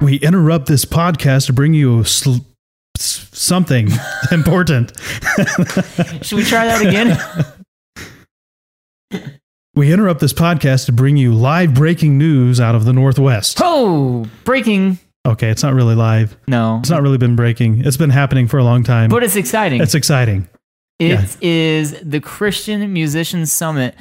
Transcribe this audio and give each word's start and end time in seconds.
We 0.00 0.16
interrupt 0.16 0.66
this 0.66 0.84
podcast 0.84 1.46
to 1.46 1.52
bring 1.52 1.72
you 1.74 2.04
sl- 2.04 2.36
something 2.98 3.88
important. 4.32 4.92
Should 6.22 6.36
we 6.36 6.44
try 6.44 6.66
that 6.66 6.82
again? 6.86 7.18
We 9.74 9.92
interrupt 9.92 10.20
this 10.20 10.32
podcast 10.32 10.86
to 10.86 10.92
bring 10.92 11.18
you 11.18 11.34
live 11.34 11.74
breaking 11.74 12.16
news 12.16 12.62
out 12.62 12.74
of 12.74 12.86
the 12.86 12.94
Northwest. 12.94 13.58
oh, 13.62 14.24
breaking. 14.44 14.98
Okay, 15.26 15.50
it's 15.50 15.62
not 15.62 15.74
really 15.74 15.94
live. 15.94 16.34
No, 16.48 16.78
It's 16.80 16.88
not 16.88 17.02
really 17.02 17.18
been 17.18 17.36
breaking. 17.36 17.84
It's 17.84 17.98
been 17.98 18.08
happening 18.08 18.48
for 18.48 18.56
a 18.56 18.64
long 18.64 18.84
time. 18.84 19.10
but 19.10 19.22
it's 19.22 19.36
exciting. 19.36 19.82
it's 19.82 19.94
exciting. 19.94 20.48
It 20.98 21.36
is 21.42 22.00
the 22.00 22.20
Christian 22.20 22.90
Musicians 22.90 23.52
Summit 23.52 23.94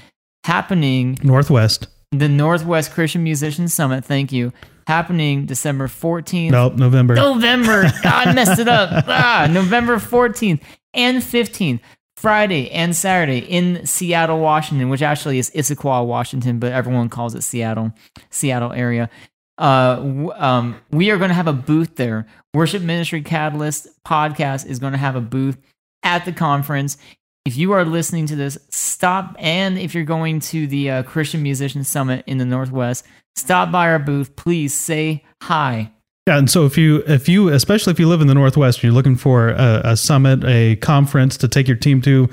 happening, 0.45 1.19
Northwest. 1.23 1.87
the 2.13 2.29
Northwest 2.29 2.93
Christian 2.93 3.25
Musicians 3.25 3.73
Summit. 3.73 4.05
Thank 4.05 4.31
you. 4.31 4.53
Happening 4.87 5.45
December 5.45 5.87
14th. 5.87 6.51
Nope, 6.51 6.75
November. 6.75 7.15
November. 7.15 7.83
God, 8.03 8.27
I 8.27 8.33
messed 8.33 8.59
it 8.59 8.67
up. 8.67 9.05
Ah, 9.07 9.47
November 9.49 9.97
14th 9.97 10.61
and 10.93 11.23
15th, 11.23 11.79
Friday 12.17 12.69
and 12.71 12.95
Saturday 12.95 13.39
in 13.39 13.85
Seattle, 13.85 14.39
Washington, 14.39 14.89
which 14.89 15.01
actually 15.01 15.39
is 15.39 15.49
Issaquah, 15.51 16.05
Washington, 16.05 16.59
but 16.59 16.71
everyone 16.71 17.09
calls 17.09 17.33
it 17.35 17.41
Seattle, 17.41 17.93
Seattle 18.29 18.71
area. 18.73 19.09
Uh, 19.57 20.29
um, 20.35 20.75
we 20.91 21.11
are 21.11 21.17
going 21.17 21.29
to 21.29 21.35
have 21.35 21.47
a 21.47 21.53
booth 21.53 21.95
there. 21.95 22.27
Worship 22.53 22.81
Ministry 22.81 23.21
Catalyst 23.21 23.87
podcast 24.03 24.65
is 24.65 24.79
going 24.79 24.93
to 24.93 24.99
have 24.99 25.15
a 25.15 25.21
booth 25.21 25.57
at 26.03 26.25
the 26.25 26.31
conference. 26.31 26.97
If 27.45 27.57
you 27.57 27.73
are 27.73 27.85
listening 27.85 28.25
to 28.27 28.35
this, 28.35 28.57
stop. 28.69 29.35
And 29.37 29.77
if 29.77 29.93
you're 29.93 30.03
going 30.03 30.39
to 30.41 30.65
the 30.65 30.89
uh, 30.89 31.03
Christian 31.03 31.43
Musician 31.43 31.83
Summit 31.83 32.23
in 32.25 32.39
the 32.39 32.45
Northwest, 32.45 33.05
stop 33.35 33.71
by 33.71 33.87
our 33.87 33.99
booth. 33.99 34.35
Please 34.35 34.73
say 34.73 35.23
hi. 35.43 35.91
Yeah, 36.27 36.39
and 36.39 36.49
so 36.49 36.65
if 36.65 36.75
you, 36.75 37.03
if 37.05 37.29
you, 37.29 37.49
especially 37.49 37.91
if 37.91 37.99
you 37.99 38.07
live 38.07 38.19
in 38.19 38.25
the 38.25 38.33
Northwest, 38.33 38.81
you're 38.81 38.91
looking 38.91 39.15
for 39.15 39.49
a, 39.49 39.81
a 39.83 39.95
summit, 39.95 40.43
a 40.43 40.75
conference 40.77 41.37
to 41.37 41.47
take 41.47 41.67
your 41.67 41.77
team 41.77 42.01
to, 42.01 42.27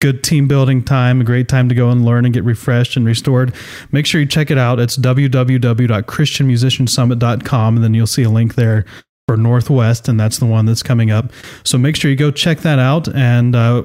good 0.00 0.24
team 0.24 0.48
building 0.48 0.82
time, 0.82 1.20
a 1.20 1.24
great 1.24 1.48
time 1.48 1.68
to 1.68 1.74
go 1.74 1.90
and 1.90 2.02
learn 2.02 2.24
and 2.24 2.32
get 2.32 2.44
refreshed 2.44 2.96
and 2.96 3.04
restored. 3.04 3.54
Make 3.92 4.06
sure 4.06 4.22
you 4.22 4.26
check 4.26 4.50
it 4.50 4.56
out. 4.56 4.80
It's 4.80 4.96
www.christianmusiciansummit.com, 4.96 7.76
and 7.76 7.84
then 7.84 7.92
you'll 7.92 8.06
see 8.06 8.22
a 8.22 8.30
link 8.30 8.54
there 8.54 8.86
for 9.28 9.36
Northwest, 9.36 10.08
and 10.08 10.18
that's 10.18 10.38
the 10.38 10.46
one 10.46 10.64
that's 10.64 10.82
coming 10.82 11.10
up. 11.10 11.30
So 11.62 11.76
make 11.76 11.96
sure 11.96 12.10
you 12.10 12.16
go 12.16 12.30
check 12.30 12.60
that 12.60 12.78
out. 12.78 13.06
And 13.14 13.54
uh, 13.54 13.82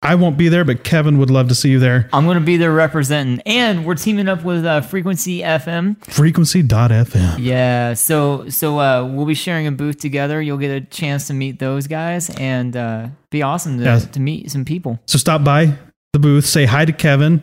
I 0.00 0.14
won't 0.14 0.38
be 0.38 0.48
there, 0.48 0.64
but 0.64 0.84
Kevin 0.84 1.18
would 1.18 1.28
love 1.30 1.48
to 1.48 1.56
see 1.56 1.70
you 1.70 1.80
there. 1.80 2.08
I'm 2.12 2.24
going 2.24 2.38
to 2.38 2.44
be 2.44 2.56
there 2.56 2.72
representing, 2.72 3.40
and 3.44 3.84
we're 3.84 3.96
teaming 3.96 4.28
up 4.28 4.44
with 4.44 4.64
uh, 4.64 4.80
Frequency 4.80 5.40
FM. 5.40 5.96
Frequency.fm. 6.04 7.36
Yeah, 7.38 7.94
so 7.94 8.48
so 8.48 8.78
uh, 8.78 9.04
we'll 9.04 9.26
be 9.26 9.34
sharing 9.34 9.66
a 9.66 9.72
booth 9.72 9.98
together. 9.98 10.40
You'll 10.40 10.58
get 10.58 10.70
a 10.70 10.80
chance 10.82 11.26
to 11.26 11.34
meet 11.34 11.58
those 11.58 11.88
guys, 11.88 12.30
and 12.38 12.76
uh, 12.76 13.08
be 13.30 13.42
awesome 13.42 13.78
to, 13.78 13.84
Yes. 13.84 14.06
to 14.06 14.20
meet 14.20 14.50
some 14.52 14.64
people. 14.64 15.00
So 15.06 15.18
stop 15.18 15.42
by 15.42 15.76
the 16.12 16.20
booth, 16.20 16.46
say 16.46 16.64
hi 16.64 16.84
to 16.84 16.92
Kevin, 16.92 17.42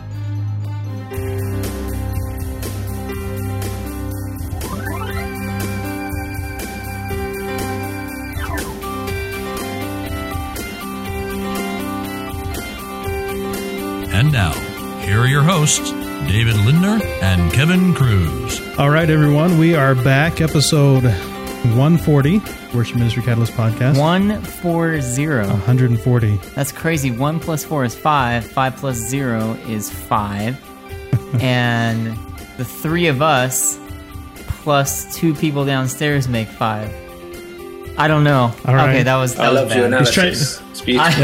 And 14.13 14.33
now, 14.33 14.55
here 15.03 15.21
are 15.21 15.29
your 15.29 15.45
hosts, 15.45 15.93
David 16.27 16.57
Lindner 16.57 17.01
and 17.23 17.53
Kevin 17.53 17.95
Cruz. 17.95 18.61
All 18.77 18.91
right, 18.91 19.09
everyone, 19.09 19.57
we 19.57 19.77
are 19.77 19.95
back, 19.95 20.41
episode 20.41 21.05
140, 21.75 22.41
Worship 22.77 22.97
Ministry 22.97 23.23
Catalyst 23.23 23.53
Podcast. 23.55 23.99
One 23.99 24.41
four 24.43 25.01
zero. 25.01 25.47
140. 25.49 26.37
That's 26.55 26.73
crazy. 26.73 27.11
One 27.11 27.41
plus 27.41 27.65
four 27.65 27.85
is 27.85 27.95
five. 27.95 28.47
Five 28.47 28.77
plus 28.77 28.97
zero 28.97 29.53
is 29.69 29.91
five. 29.91 30.59
and 31.41 32.17
the 32.57 32.65
three 32.65 33.07
of 33.09 33.23
us 33.23 33.79
plus 34.63 35.15
two 35.17 35.35
people 35.35 35.65
downstairs 35.65 36.29
make 36.29 36.49
five. 36.49 36.93
I 37.99 38.09
don't 38.09 38.25
know. 38.25 38.53
All 38.67 38.75
right. 38.75 38.91
Okay, 38.91 39.03
that 39.05 39.17
was 39.17 39.35
that 39.37 39.47
I 39.47 39.53
was 39.53 39.63
love 39.63 39.75
your 39.77 39.89
bad. 39.91 40.01
He's 40.01 40.11
trying- 40.11 40.27
analysis. 40.29 40.61
It's. 40.61 40.83
I- 40.99 41.21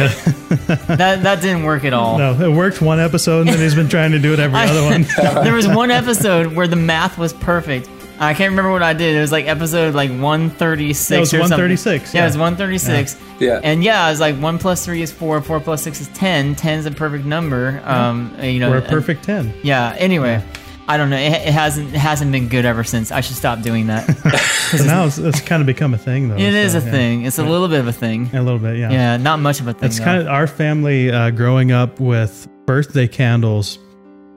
that 0.96 1.22
that 1.22 1.40
didn't 1.42 1.64
work 1.64 1.84
at 1.84 1.92
all. 1.92 2.16
No, 2.18 2.32
it 2.34 2.50
worked 2.56 2.80
one 2.80 2.98
episode, 2.98 3.40
and 3.40 3.50
then 3.50 3.58
he's 3.58 3.74
been 3.74 3.88
trying 3.90 4.12
to 4.12 4.18
do 4.18 4.32
it 4.32 4.38
every 4.40 4.58
I- 4.58 4.68
other 4.68 4.82
one. 4.82 5.44
there 5.44 5.52
was 5.54 5.68
one 5.68 5.90
episode 5.90 6.54
where 6.54 6.66
the 6.66 6.76
math 6.76 7.18
was 7.18 7.32
perfect. 7.34 7.88
I 8.26 8.34
can't 8.34 8.50
remember 8.50 8.70
what 8.70 8.82
I 8.82 8.92
did. 8.92 9.16
It 9.16 9.20
was 9.20 9.32
like 9.32 9.46
episode 9.46 9.94
like 9.94 10.10
136 10.10 11.08
That 11.08 11.20
was 11.20 11.28
or 11.34 11.38
something. 11.38 11.50
136, 11.58 12.14
Yeah, 12.14 12.22
it 12.22 12.26
was 12.26 12.38
136. 12.38 13.16
Yeah. 13.40 13.60
And 13.62 13.82
yeah, 13.82 14.04
I 14.06 14.10
was 14.10 14.20
like 14.20 14.36
1 14.36 14.58
plus 14.58 14.84
3 14.84 15.02
is 15.02 15.10
4, 15.10 15.40
4 15.42 15.60
plus 15.60 15.82
6 15.82 16.00
is 16.00 16.08
10. 16.08 16.54
10 16.54 16.78
is 16.78 16.86
a 16.86 16.90
perfect 16.90 17.24
number. 17.24 17.82
Um, 17.84 18.34
you 18.40 18.60
know, 18.60 18.70
We're 18.70 18.78
a 18.78 18.82
perfect 18.82 19.24
10. 19.24 19.52
yeah, 19.62 19.94
anyway. 19.98 20.42
I 20.88 20.96
don't 20.96 21.10
know. 21.10 21.16
It, 21.16 21.32
it 21.32 21.52
hasn't 21.52 21.94
it 21.94 21.98
hasn't 21.98 22.32
been 22.32 22.48
good 22.48 22.64
ever 22.64 22.82
since. 22.82 23.12
I 23.12 23.20
should 23.20 23.36
stop 23.36 23.62
doing 23.62 23.86
that. 23.86 24.06
So 24.72 24.84
now 24.86 25.04
it's, 25.04 25.18
it's 25.18 25.40
kind 25.42 25.60
of 25.60 25.66
become 25.66 25.92
a 25.92 25.98
thing, 25.98 26.30
though. 26.30 26.36
it 26.36 26.54
is 26.54 26.72
so, 26.72 26.78
a 26.78 26.84
yeah. 26.84 26.90
thing. 26.90 27.26
It's 27.26 27.38
a 27.38 27.44
little 27.44 27.68
bit 27.68 27.80
of 27.80 27.88
a 27.88 27.92
thing. 27.92 28.30
A 28.32 28.42
little 28.42 28.58
bit, 28.58 28.78
yeah. 28.78 28.90
Yeah, 28.90 29.16
not 29.18 29.38
much 29.38 29.60
of 29.60 29.68
a 29.68 29.74
thing. 29.74 29.86
It's 29.86 29.98
though. 29.98 30.04
kind 30.04 30.22
of 30.22 30.28
our 30.28 30.46
family 30.46 31.10
uh, 31.10 31.30
growing 31.30 31.72
up 31.72 32.00
with 32.00 32.48
birthday 32.64 33.06
candles. 33.06 33.78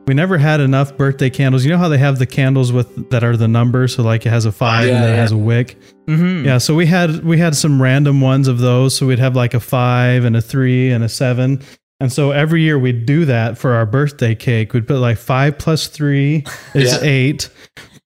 We 0.08 0.14
never 0.14 0.38
had 0.38 0.60
enough 0.62 0.96
birthday 0.98 1.30
candles. 1.32 1.66
You 1.66 1.72
know 1.72 1.78
how 1.80 1.88
they 1.90 1.98
have 1.98 2.20
the 2.20 2.28
candles 2.28 2.72
with 2.72 3.10
that 3.10 3.24
are 3.24 3.36
the 3.36 3.48
numbers, 3.48 3.96
so 3.96 4.04
like 4.04 4.26
it 4.26 4.30
has 4.30 4.46
a 4.46 4.52
five 4.52 4.88
Yeah, 4.88 4.96
and 4.96 5.04
then 5.04 5.14
it 5.14 5.18
has 5.18 5.32
a 5.32 5.38
wick. 5.38 5.78
Mhm. 6.08 6.46
Yeah, 6.46 6.60
so 6.60 6.76
we 6.76 6.86
had 6.86 7.24
we 7.24 7.38
had 7.40 7.56
some 7.56 7.82
random 7.82 8.22
ones 8.22 8.48
of 8.48 8.60
those. 8.60 8.96
So 8.96 9.08
we'd 9.08 9.20
have 9.20 9.36
like 9.36 9.54
a 9.56 9.60
five 9.60 10.24
and 10.24 10.36
a 10.38 10.42
three 10.42 10.92
and 10.92 11.04
a 11.04 11.10
seven. 11.10 11.60
And 12.00 12.12
so 12.14 12.32
every 12.32 12.62
year 12.62 12.78
we'd 12.78 13.06
do 13.06 13.26
that 13.26 13.58
for 13.58 13.74
our 13.74 13.86
birthday 13.86 14.36
cake. 14.36 14.74
We'd 14.74 14.88
put 14.88 14.98
like 15.00 15.18
five 15.18 15.58
plus 15.58 15.88
three 15.88 16.44
is 16.76 16.92
Yeah. 16.94 17.00
eight, 17.02 17.50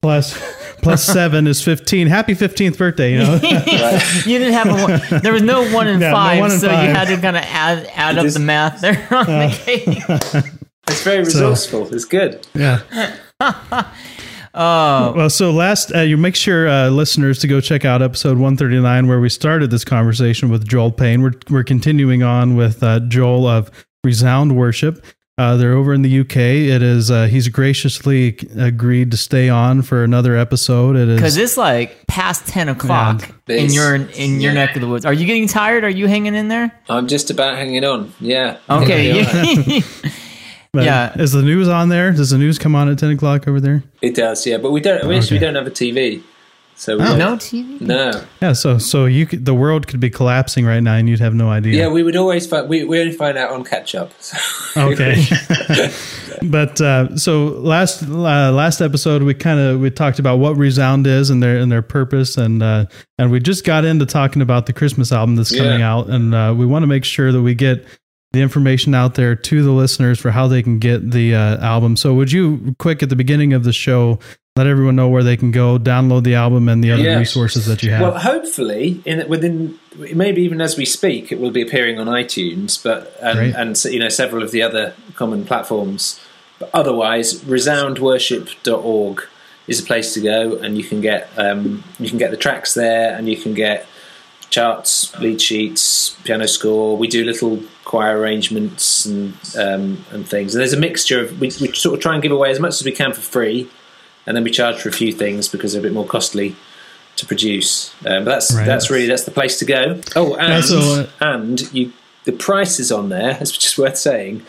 plus 0.02 0.40
plus 0.82 1.04
seven 1.04 1.48
is 1.48 1.62
fifteen. 1.62 2.08
Happy 2.08 2.34
fifteenth 2.34 2.78
birthday! 2.78 3.12
You 3.14 3.18
know. 3.20 3.34
you 3.44 4.38
didn't 4.40 4.54
have 4.54 4.68
a 4.68 4.74
one. 5.12 5.22
There 5.22 5.34
was 5.34 5.42
no 5.42 5.70
one 5.74 5.88
in 5.90 6.00
Yeah, 6.00 6.12
no 6.12 6.16
five, 6.16 6.40
one 6.40 6.52
in 6.52 6.60
so 6.60 6.68
you 6.70 6.76
had 6.78 7.10
to 7.10 7.18
kind 7.18 7.36
of 7.36 7.44
add 7.44 7.90
add 7.94 8.18
up 8.18 8.24
just- 8.24 8.38
the 8.38 8.44
math 8.44 8.80
there 8.80 9.06
on 9.12 9.26
the 9.26 9.60
cake. 9.66 10.54
It's 10.90 11.04
very 11.04 11.20
resourceful. 11.20 11.94
It's 11.94 12.06
good. 12.06 12.46
yeah. 12.54 12.82
Oh, 14.52 15.14
Well, 15.16 15.30
so 15.30 15.52
last, 15.52 15.94
uh, 15.96 16.00
you 16.02 16.18
make 16.18 16.36
sure 16.36 16.68
uh, 16.68 16.90
listeners 16.90 17.38
to 17.40 17.48
go 17.48 17.62
check 17.62 17.86
out 17.86 18.02
episode 18.02 18.32
139 18.40 19.08
where 19.08 19.20
we 19.20 19.30
started 19.30 19.70
this 19.70 19.86
conversation 19.86 20.50
with 20.50 20.68
Joel 20.68 20.92
Payne. 20.92 21.22
We're, 21.22 21.34
we're 21.52 21.64
continuing 21.64 22.24
on 22.24 22.56
with 22.56 22.82
uh, 22.82 23.00
Joel 23.02 23.46
of 23.48 23.70
Resound 24.04 24.58
Worship. 24.58 25.06
Uh, 25.38 25.56
they're 25.56 25.74
over 25.74 25.94
in 25.94 26.02
the 26.02 26.20
UK. 26.22 26.36
It 26.38 26.82
is 26.82 27.12
uh, 27.12 27.28
he's 27.28 27.48
graciously 27.48 28.38
agreed 28.58 29.12
to 29.12 29.18
stay 29.18 29.48
on 29.50 29.84
for 29.84 30.04
another 30.04 30.36
episode. 30.36 30.98
It 30.98 31.16
because 31.16 31.38
it's 31.38 31.56
like 31.56 32.08
past 32.08 32.46
ten 32.48 32.68
o'clock 32.68 33.32
Yeah. 33.48 33.56
in 33.58 33.72
your 33.72 33.96
in 33.96 34.42
your 34.42 34.52
yeah. 34.52 34.66
neck 34.66 34.76
of 34.76 34.82
the 34.82 34.88
woods. 34.90 35.06
Are 35.06 35.14
you 35.14 35.26
getting 35.26 35.48
tired? 35.48 35.86
Are 35.86 35.90
you 35.90 36.08
hanging 36.08 36.36
in 36.36 36.50
there? 36.50 36.78
I'm 36.90 37.08
just 37.08 37.30
about 37.30 37.56
hanging 37.56 37.86
on. 37.86 38.12
Yeah. 38.20 38.58
Okay. 38.70 39.82
Yeah. 40.74 40.80
but 40.80 40.86
yeah. 41.18 41.22
Is 41.24 41.32
the 41.32 41.42
news 41.42 41.68
on 41.68 41.90
there? 41.90 42.12
Does 42.12 42.30
the 42.30 42.38
news 42.38 42.60
come 42.60 42.76
on 42.76 42.90
at 42.90 43.00
10 43.00 43.12
o'clock 43.12 43.48
over 43.48 43.60
there? 43.60 43.84
It 44.02 44.16
does, 44.16 44.46
yeah. 44.46 44.58
But 44.58 44.72
we 44.72 44.82
don't. 44.82 45.04
I 45.04 45.08
wish 45.08 45.32
we 45.32 45.40
don't 45.40 45.56
have 45.56 45.66
a 45.68 45.72
TV. 45.72 46.22
So 46.76 46.96
we 46.96 47.04
Oh. 47.04 47.08
don't- 47.08 47.18
No 47.20 47.36
TV. 47.36 47.82
no. 47.82 48.12
Yeah, 48.42 48.54
so 48.54 48.78
so 48.78 49.06
you 49.06 49.26
could, 49.26 49.44
the 49.46 49.54
world 49.54 49.88
could 49.88 50.00
be 50.00 50.10
collapsing 50.10 50.66
right 50.66 50.80
now, 50.80 50.94
and 50.94 51.10
you'd 51.10 51.20
have 51.20 51.34
no 51.34 51.50
idea. 51.50 51.74
Yeah, 51.76 51.88
we 51.90 52.04
would 52.04 52.16
always 52.16 52.48
find 52.48 52.70
we, 52.70 52.86
we 52.86 53.02
only 53.02 53.12
find 53.12 53.38
out 53.38 53.52
on 53.52 53.66
catch 53.66 53.96
up. 53.96 54.14
Okay. 54.78 55.26
but 56.44 56.80
uh, 56.80 57.18
so 57.18 57.46
last 57.48 58.04
uh, 58.04 58.52
last 58.54 58.80
episode 58.82 59.24
we 59.24 59.34
kind 59.34 59.60
of 59.60 59.80
we 59.82 59.90
talked 59.92 60.20
about 60.20 60.38
what 60.40 60.56
Resound 60.56 61.06
is 61.06 61.30
and 61.30 61.44
their 61.44 61.58
and 61.58 61.72
their 61.72 61.82
purpose 61.82 62.38
and 62.38 62.64
uh, 62.64 62.86
and 63.18 63.30
we 63.32 63.40
just 63.42 63.66
got 63.66 63.84
into 63.86 64.06
talking 64.06 64.42
about 64.42 64.66
the 64.66 64.74
Christmas 64.74 65.12
album 65.12 65.36
that's 65.36 65.54
coming 65.56 65.80
Yeah. 65.80 65.94
out 65.94 66.10
and 66.10 66.34
uh, 66.34 66.54
we 66.58 66.66
want 66.66 66.84
to 66.84 66.88
make 66.88 67.04
sure 67.04 67.32
that 67.32 67.42
we 67.42 67.56
get 67.56 67.86
the 68.32 68.42
information 68.42 68.94
out 68.94 69.16
there 69.16 69.36
to 69.36 69.64
the 69.64 69.72
listeners 69.72 70.20
for 70.20 70.32
how 70.32 70.48
they 70.48 70.62
can 70.62 70.78
get 70.80 71.12
the 71.12 71.34
uh, 71.34 71.58
album. 71.66 71.96
So 71.98 72.14
would 72.14 72.32
you 72.32 72.76
quick 72.78 73.02
at 73.02 73.10
the 73.10 73.16
beginning 73.16 73.54
of 73.54 73.64
the 73.64 73.74
show 73.74 74.20
let 74.56 74.68
everyone 74.68 74.96
know 74.96 75.08
where 75.08 75.24
they 75.24 75.38
can 75.38 75.52
go 75.52 75.80
download 75.80 76.24
the 76.26 76.36
album 76.36 76.68
and 76.68 76.84
the 76.84 76.92
other 76.92 77.02
Yeah. 77.04 77.18
resources 77.18 77.66
that 77.68 77.82
you 77.82 77.92
have? 77.92 78.02
Well, 78.02 78.20
hopefully, 78.20 79.02
in 79.06 79.28
within 79.30 79.80
maybe 80.14 80.42
even 80.44 80.60
as 80.62 80.78
we 80.78 80.86
speak, 80.86 81.32
it 81.32 81.40
will 81.40 81.50
be 81.52 81.62
appearing 81.62 81.98
on 82.00 82.08
iTunes, 82.08 82.82
but 82.84 83.16
and, 83.22 83.56
and 83.56 83.84
you 83.86 84.00
know 84.00 84.10
several 84.10 84.44
of 84.44 84.52
the 84.52 84.62
other 84.62 84.94
common 85.16 85.46
platforms. 85.46 86.20
But 86.60 86.70
otherwise, 86.74 87.42
resoundworship.org 87.46 89.24
is 89.68 89.80
a 89.80 89.84
place 89.84 90.14
to 90.16 90.22
go, 90.22 90.58
and 90.58 90.78
you 90.78 90.84
can 90.84 91.00
get 91.02 91.30
um, 91.38 91.84
you 92.00 92.10
can 92.10 92.18
get 92.18 92.32
the 92.32 92.38
tracks 92.38 92.74
there, 92.74 93.16
and 93.16 93.30
you 93.30 93.38
can 93.38 93.54
get 93.54 93.88
charts, 94.50 95.18
lead 95.20 95.42
sheets, 95.42 96.10
piano 96.26 96.48
score. 96.48 96.98
We 96.98 97.08
do 97.08 97.24
little 97.24 97.62
choir 97.90 98.20
arrangements 98.20 99.06
and 99.08 99.34
um, 99.58 100.06
and 100.12 100.28
things. 100.28 100.54
And 100.54 100.60
there's 100.62 100.74
a 100.74 100.80
mixture 100.80 101.20
of 101.24 101.40
we, 101.42 101.48
we 101.60 101.74
sort 101.74 101.96
of 101.96 102.00
try 102.02 102.14
and 102.14 102.22
give 102.22 102.32
away 102.32 102.52
as 102.52 102.60
much 102.60 102.74
as 102.80 102.86
we 102.86 102.92
can 102.92 103.14
for 103.14 103.22
free, 103.22 103.68
and 104.28 104.38
then 104.38 104.44
we 104.44 104.52
charge 104.52 104.78
for 104.80 104.90
a 104.90 104.92
few 104.92 105.12
things 105.12 105.48
because 105.48 105.74
they're 105.74 105.80
a 105.82 105.84
bit 105.84 105.92
more 105.94 106.06
costly 106.06 106.56
to 107.16 107.26
produce. 107.26 107.92
Um, 108.06 108.24
but 108.26 108.32
that's 108.36 108.54
Right. 108.56 108.66
that's 108.66 108.92
really 108.92 109.08
that's 109.08 109.24
the 109.26 109.32
place 109.32 109.58
to 109.60 109.66
go. 109.66 110.00
Oh, 110.16 110.36
and 110.36 110.50
Yeah, 110.54 110.62
so, 110.62 110.80
uh, 110.80 111.08
and 111.20 111.74
you 111.74 111.92
the 112.26 112.32
prices 112.34 112.92
on 112.92 113.10
there, 113.10 113.38
it's 113.42 113.52
just 113.52 113.78
worth 113.80 113.98
saying, 113.98 114.44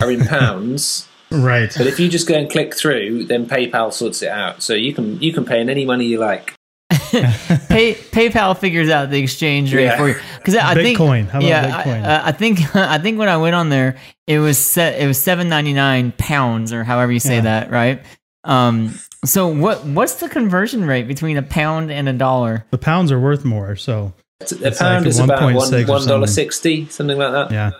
are 0.00 0.10
in 0.10 0.24
pounds. 0.24 1.06
right. 1.30 1.72
but 1.76 1.86
if 1.86 2.00
you 2.00 2.08
just 2.08 2.26
go 2.26 2.34
and 2.34 2.50
click 2.50 2.74
through, 2.74 3.24
then 3.26 3.46
PayPal 3.46 3.92
sorts 3.92 4.22
it 4.22 4.30
out. 4.30 4.62
So 4.62 4.72
you 4.72 4.94
can 4.94 5.20
you 5.20 5.32
can 5.34 5.44
pay 5.44 5.60
in 5.60 5.68
any 5.68 5.84
money 5.84 6.06
you 6.06 6.18
like. 6.18 6.54
Pay, 7.68 7.94
PayPal 7.94 8.56
figures 8.56 8.88
out 8.90 9.10
the 9.10 9.18
exchange 9.18 9.72
rate 9.74 9.84
Yeah. 9.84 9.96
for 9.96 10.08
you 10.08 10.16
because 10.38 10.54
I 10.56 10.74
think 10.74 10.98
Bitcoin. 10.98 11.28
How 11.28 11.38
about 11.38 11.48
yeah, 11.48 11.82
Bitcoin? 11.82 12.04
I, 12.04 12.14
uh, 12.16 12.22
I 12.26 12.32
think 12.32 12.76
I 12.76 12.98
think 12.98 13.18
when 13.18 13.28
I 13.28 13.36
went 13.36 13.54
on 13.54 13.68
there, 13.68 13.96
it 14.26 14.38
was 14.38 14.58
set. 14.58 15.00
It 15.00 15.06
was 15.06 15.22
seven 15.22 15.48
ninety 15.48 15.72
nine 15.72 16.12
pounds 16.16 16.72
or 16.72 16.84
however 16.84 17.12
you 17.12 17.20
say 17.20 17.36
Yeah. 17.36 17.40
that, 17.42 17.70
right? 17.70 18.02
Um. 18.44 18.94
So 19.24 19.48
what 19.48 19.84
what's 19.84 20.14
the 20.14 20.28
conversion 20.28 20.84
rate 20.84 21.08
between 21.08 21.36
a 21.36 21.42
pound 21.42 21.90
and 21.90 22.08
a 22.08 22.12
dollar? 22.12 22.64
The 22.70 22.78
pounds 22.78 23.10
are 23.10 23.18
worth 23.18 23.44
more, 23.44 23.74
so 23.76 24.12
The 24.40 24.68
It's 24.68 24.78
pound 24.78 25.04
like 25.04 25.08
is 25.08 25.18
about 25.18 25.42
one 25.42 25.54
or 25.54 25.56
one 25.56 25.70
dollar 25.84 26.00
something. 26.00 26.26
sixty, 26.28 26.86
something 26.88 27.18
like 27.18 27.32
that. 27.32 27.50
yeah. 27.50 27.70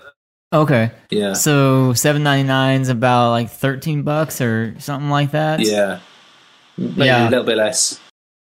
Okay, 0.53 0.93
Yeah, 1.11 1.33
so 1.35 1.93
seven 1.93 2.23
ninety 2.23 2.47
nine 2.47 2.81
is 2.81 2.89
about 2.89 3.31
like 3.31 3.51
thirteen 3.51 4.03
bucks 4.03 4.41
or 4.41 4.75
something 4.79 5.11
like 5.11 5.33
that. 5.33 5.61
yeah, 5.61 5.99
maybe 6.79 7.05
Yeah. 7.07 7.29
a 7.29 7.31
little 7.31 7.45
bit 7.45 7.57
less. 7.59 8.01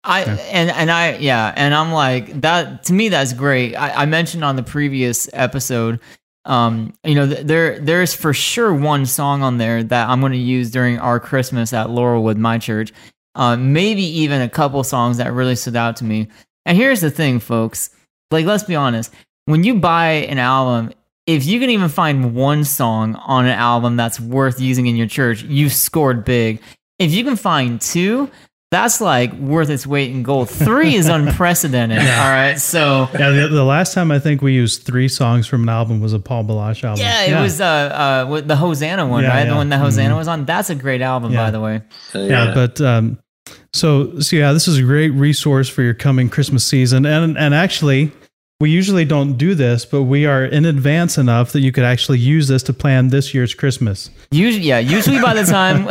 I 0.04 0.22
and 0.24 0.70
and 0.70 0.90
I 0.90 1.18
yeah, 1.18 1.54
and 1.56 1.74
I'm 1.74 1.92
like 1.92 2.42
that 2.42 2.84
to 2.86 2.94
me 2.94 3.10
that's 3.10 3.34
great. 3.34 3.76
I, 3.76 4.04
I 4.04 4.06
mentioned 4.06 4.44
on 4.46 4.56
the 4.56 4.64
previous 4.64 5.30
episode, 5.34 6.00
um, 6.46 6.94
you 7.04 7.16
know, 7.16 7.28
th- 7.28 7.46
there 7.46 7.80
there's 7.80 8.14
for 8.14 8.34
sure 8.34 8.74
one 8.74 9.06
song 9.06 9.44
on 9.44 9.58
there 9.58 9.84
that 9.84 10.10
I'm 10.10 10.22
going 10.22 10.32
to 10.32 10.38
use 10.38 10.72
during 10.72 11.00
our 11.00 11.20
Christmas 11.20 11.74
at 11.74 11.88
Laurelwood, 11.88 12.38
my 12.38 12.58
church. 12.58 12.94
Uh, 13.36 13.56
maybe 13.56 14.04
even 14.04 14.42
a 14.42 14.50
couple 14.50 14.84
songs 14.84 15.18
that 15.18 15.34
really 15.34 15.56
stood 15.56 15.76
out 15.76 15.98
to 15.98 16.04
me. 16.04 16.28
And 16.66 16.78
here's 16.78 17.02
the 17.02 17.12
thing, 17.12 17.40
folks. 17.40 17.90
Like, 18.32 18.46
let's 18.46 18.64
be 18.64 18.76
honest. 18.76 19.14
When 19.46 19.64
you 19.64 19.76
buy 19.76 20.12
an 20.12 20.38
album, 20.38 20.94
if 21.26 21.46
you 21.46 21.60
can 21.60 21.70
even 21.70 21.90
find 21.90 22.34
one 22.36 22.64
song 22.64 23.16
on 23.16 23.46
an 23.46 23.52
album 23.52 23.98
that's 23.98 24.20
worth 24.20 24.60
using 24.60 24.88
in 24.88 24.96
your 24.96 25.08
church, 25.08 25.44
you've 25.44 25.74
scored 25.74 26.26
big. 26.26 26.62
If 26.98 27.12
you 27.12 27.24
can 27.24 27.36
find 27.36 27.80
two, 27.80 28.30
that's 28.72 29.02
like 29.02 29.34
worth 29.34 29.70
its 29.70 29.88
weight 29.88 30.12
in 30.12 30.22
gold. 30.24 30.50
Three 30.50 30.94
is 30.96 31.08
unprecedented. 31.10 31.98
All 32.00 32.06
right. 32.06 32.56
So 32.60 33.10
Yeah, 33.14 33.32
the, 33.32 33.48
the 33.48 33.64
last 33.64 33.94
time 33.96 34.12
I 34.12 34.20
think 34.20 34.42
we 34.44 34.54
used 34.54 34.84
three 34.84 35.08
songs 35.08 35.48
from 35.48 35.64
an 35.64 35.70
album 35.70 36.02
was 36.02 36.14
a 36.14 36.20
Paul 36.20 36.44
Baloche 36.44 36.84
album. 36.84 37.02
yeah, 37.04 37.40
it 37.40 37.42
was 37.42 37.60
uh 37.60 37.64
uh 37.66 38.42
the 38.42 38.56
Hosanna 38.56 39.08
one, 39.08 39.24
Yeah, 39.24 39.30
right? 39.30 39.40
yeah. 39.46 39.50
The 39.50 39.56
one 39.56 39.70
that 39.70 39.80
Hosanna 39.80 40.14
Mhm. 40.14 40.18
was 40.18 40.28
on. 40.28 40.46
That's 40.46 40.70
a 40.70 40.76
great 40.76 41.02
album, 41.02 41.32
Yeah. 41.34 41.46
by 41.46 41.52
the 41.52 41.60
way. 41.60 41.82
So, 42.12 42.24
yeah, 42.26 42.52
but 42.54 42.80
um, 42.82 43.18
so 43.74 44.20
so 44.20 44.36
yeah, 44.36 44.52
this 44.54 44.68
is 44.68 44.78
a 44.78 44.84
great 44.84 45.10
resource 45.10 45.68
for 45.68 45.82
your 45.82 45.96
coming 45.96 46.30
Christmas 46.30 46.64
season, 46.64 47.06
and 47.08 47.38
and 47.38 47.56
actually, 47.56 48.12
we 48.60 48.70
usually 48.70 49.06
don't 49.06 49.38
do 49.38 49.56
this, 49.56 49.86
but 49.86 50.04
we 50.04 50.26
are 50.26 50.44
in 50.44 50.66
advance 50.66 51.18
enough 51.18 51.54
that 51.54 51.62
you 51.62 51.72
could 51.72 51.86
actually 51.86 52.20
use 52.20 52.48
this 52.50 52.62
to 52.64 52.74
plan 52.74 53.08
this 53.08 53.34
year's 53.34 53.54
Christmas. 53.54 54.10
Usually, 54.32 54.66
yeah. 54.66 54.80
Usually 54.80 55.22
by 55.22 55.34
the 55.34 55.44
time, 55.46 55.88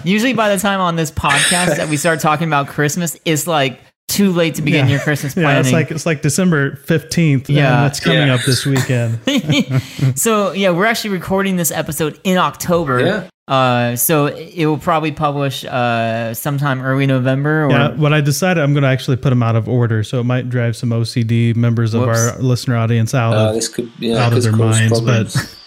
usually 0.04 0.32
by 0.32 0.54
the 0.54 0.60
time 0.60 0.80
on 0.80 0.96
this 0.96 1.10
podcast 1.10 1.76
that 1.76 1.88
we 1.88 1.96
start 1.98 2.20
talking 2.20 2.46
about 2.48 2.68
Christmas, 2.68 3.16
it's 3.26 3.46
like 3.46 3.78
too 4.08 4.32
late 4.32 4.54
to 4.54 4.62
begin 4.62 4.86
Yeah. 4.86 4.92
your 4.92 5.00
Christmas 5.00 5.34
planning. 5.34 5.50
Yeah, 5.56 5.60
it's 5.60 5.72
like 5.72 5.90
it's 5.90 6.06
like 6.06 6.22
December 6.22 6.76
fifteenth. 6.76 7.50
Yeah. 7.50 7.78
and 7.82 7.86
it's 7.90 8.00
coming 8.00 8.28
Yeah. 8.28 8.34
up 8.36 8.40
this 8.46 8.64
weekend. 8.64 9.20
so 10.18 10.52
yeah, 10.52 10.70
we're 10.70 10.86
actually 10.86 11.10
recording 11.10 11.56
this 11.56 11.70
episode 11.70 12.18
in 12.24 12.38
October. 12.38 13.00
Yeah. 13.00 13.28
Uh, 13.48 13.96
so 13.96 14.26
it 14.26 14.66
will 14.66 14.76
probably 14.76 15.10
publish 15.10 15.64
uh 15.64 16.34
sometime 16.34 16.82
early 16.82 17.06
November. 17.06 17.64
Or 17.64 17.70
Yeah, 17.70 17.94
what 17.94 18.12
I 18.12 18.20
decided, 18.20 18.62
I'm 18.62 18.74
going 18.74 18.82
to 18.82 18.90
actually 18.90 19.16
put 19.16 19.30
them 19.30 19.42
out 19.42 19.56
of 19.56 19.66
order, 19.70 20.04
so 20.04 20.20
it 20.20 20.24
might 20.24 20.50
drive 20.50 20.76
some 20.76 20.90
OCD 20.90 21.56
members 21.56 21.94
of 21.94 22.02
our 22.02 22.38
listener 22.38 22.76
audience 22.76 23.14
out 23.14 23.32
uh, 23.32 23.48
of 23.48 23.54
this 23.54 23.68
could 23.68 23.90
yeah, 23.98 24.18
out 24.18 24.34
of 24.34 24.42
their 24.42 24.52
minds, 24.52 25.00
problems. 25.00 25.34
but 25.34 25.58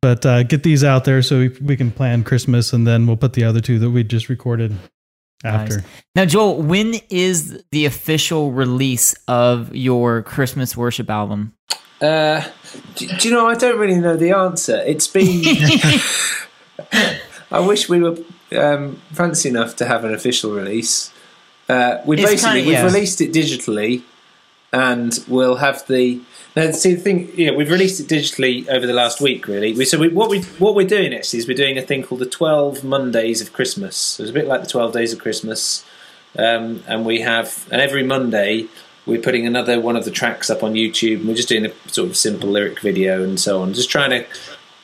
but 0.00 0.26
uh, 0.26 0.42
get 0.42 0.64
these 0.64 0.82
out 0.82 1.04
there 1.04 1.22
so 1.22 1.38
we, 1.38 1.48
we 1.62 1.76
can 1.76 1.92
plan 1.92 2.24
Christmas, 2.24 2.72
and 2.72 2.88
then 2.88 3.06
we'll 3.06 3.16
put 3.16 3.34
the 3.34 3.44
other 3.44 3.60
two 3.60 3.78
that 3.78 3.90
we 3.90 4.02
just 4.02 4.28
recorded 4.28 4.76
after. 5.44 5.76
Nice. 5.76 5.86
Now, 6.16 6.24
Joel, 6.24 6.60
when 6.60 6.94
is 7.08 7.62
the 7.70 7.86
official 7.86 8.50
release 8.50 9.14
of 9.28 9.72
your 9.76 10.22
Christmas 10.22 10.76
worship 10.76 11.08
album? 11.08 11.54
Uh, 12.00 12.44
do, 12.96 13.06
do 13.06 13.28
you 13.28 13.34
know? 13.34 13.46
I 13.46 13.54
don't 13.54 13.78
really 13.78 14.00
know 14.00 14.16
the 14.16 14.32
answer. 14.32 14.82
It's 14.84 15.06
been. 15.06 15.44
I 17.50 17.60
wish 17.60 17.88
we 17.88 18.00
were 18.00 18.18
um, 18.56 19.00
fancy 19.12 19.48
enough 19.48 19.76
to 19.76 19.86
have 19.86 20.04
an 20.04 20.12
official 20.14 20.52
release. 20.52 21.10
Uh, 21.68 21.98
we 22.04 22.16
It's 22.16 22.30
basically 22.30 22.62
kinda- 22.64 22.82
we've 22.82 22.92
released 22.94 23.20
it 23.20 23.32
digitally, 23.32 24.02
and 24.72 25.18
we'll 25.28 25.56
have 25.56 25.86
the. 25.86 26.20
Now, 26.56 26.70
see 26.72 26.94
the 26.94 27.00
thing, 27.00 27.30
yeah, 27.36 27.52
we've 27.52 27.70
released 27.70 28.00
it 28.00 28.08
digitally 28.08 28.68
over 28.68 28.86
the 28.86 28.92
last 28.92 29.20
week. 29.20 29.46
Really, 29.46 29.72
we, 29.74 29.84
so 29.84 29.98
we, 29.98 30.08
what 30.08 30.28
we 30.30 30.40
what 30.58 30.74
we're 30.74 30.86
doing 30.86 31.14
actually 31.14 31.38
is 31.40 31.48
we're 31.48 31.56
doing 31.56 31.78
a 31.78 31.82
thing 31.82 32.02
called 32.02 32.20
the 32.20 32.26
Twelve 32.26 32.84
Mondays 32.84 33.40
of 33.40 33.52
Christmas. 33.52 33.96
So 33.96 34.22
it's 34.22 34.30
a 34.30 34.34
bit 34.34 34.46
like 34.46 34.62
the 34.62 34.68
Twelve 34.68 34.92
Days 34.92 35.12
of 35.12 35.18
Christmas, 35.18 35.84
um, 36.38 36.82
and 36.86 37.04
we 37.06 37.20
have 37.20 37.66
and 37.70 37.80
every 37.80 38.02
Monday 38.02 38.66
we're 39.06 39.20
putting 39.20 39.46
another 39.46 39.80
one 39.80 39.96
of 39.96 40.04
the 40.04 40.10
tracks 40.10 40.50
up 40.50 40.62
on 40.62 40.74
YouTube. 40.74 41.16
And 41.20 41.28
we're 41.28 41.34
just 41.34 41.48
doing 41.48 41.64
a 41.64 41.72
sort 41.90 42.10
of 42.10 42.16
simple 42.16 42.50
lyric 42.50 42.80
video 42.80 43.22
and 43.22 43.40
so 43.40 43.62
on, 43.62 43.72
just 43.72 43.88
trying 43.90 44.10
to 44.10 44.26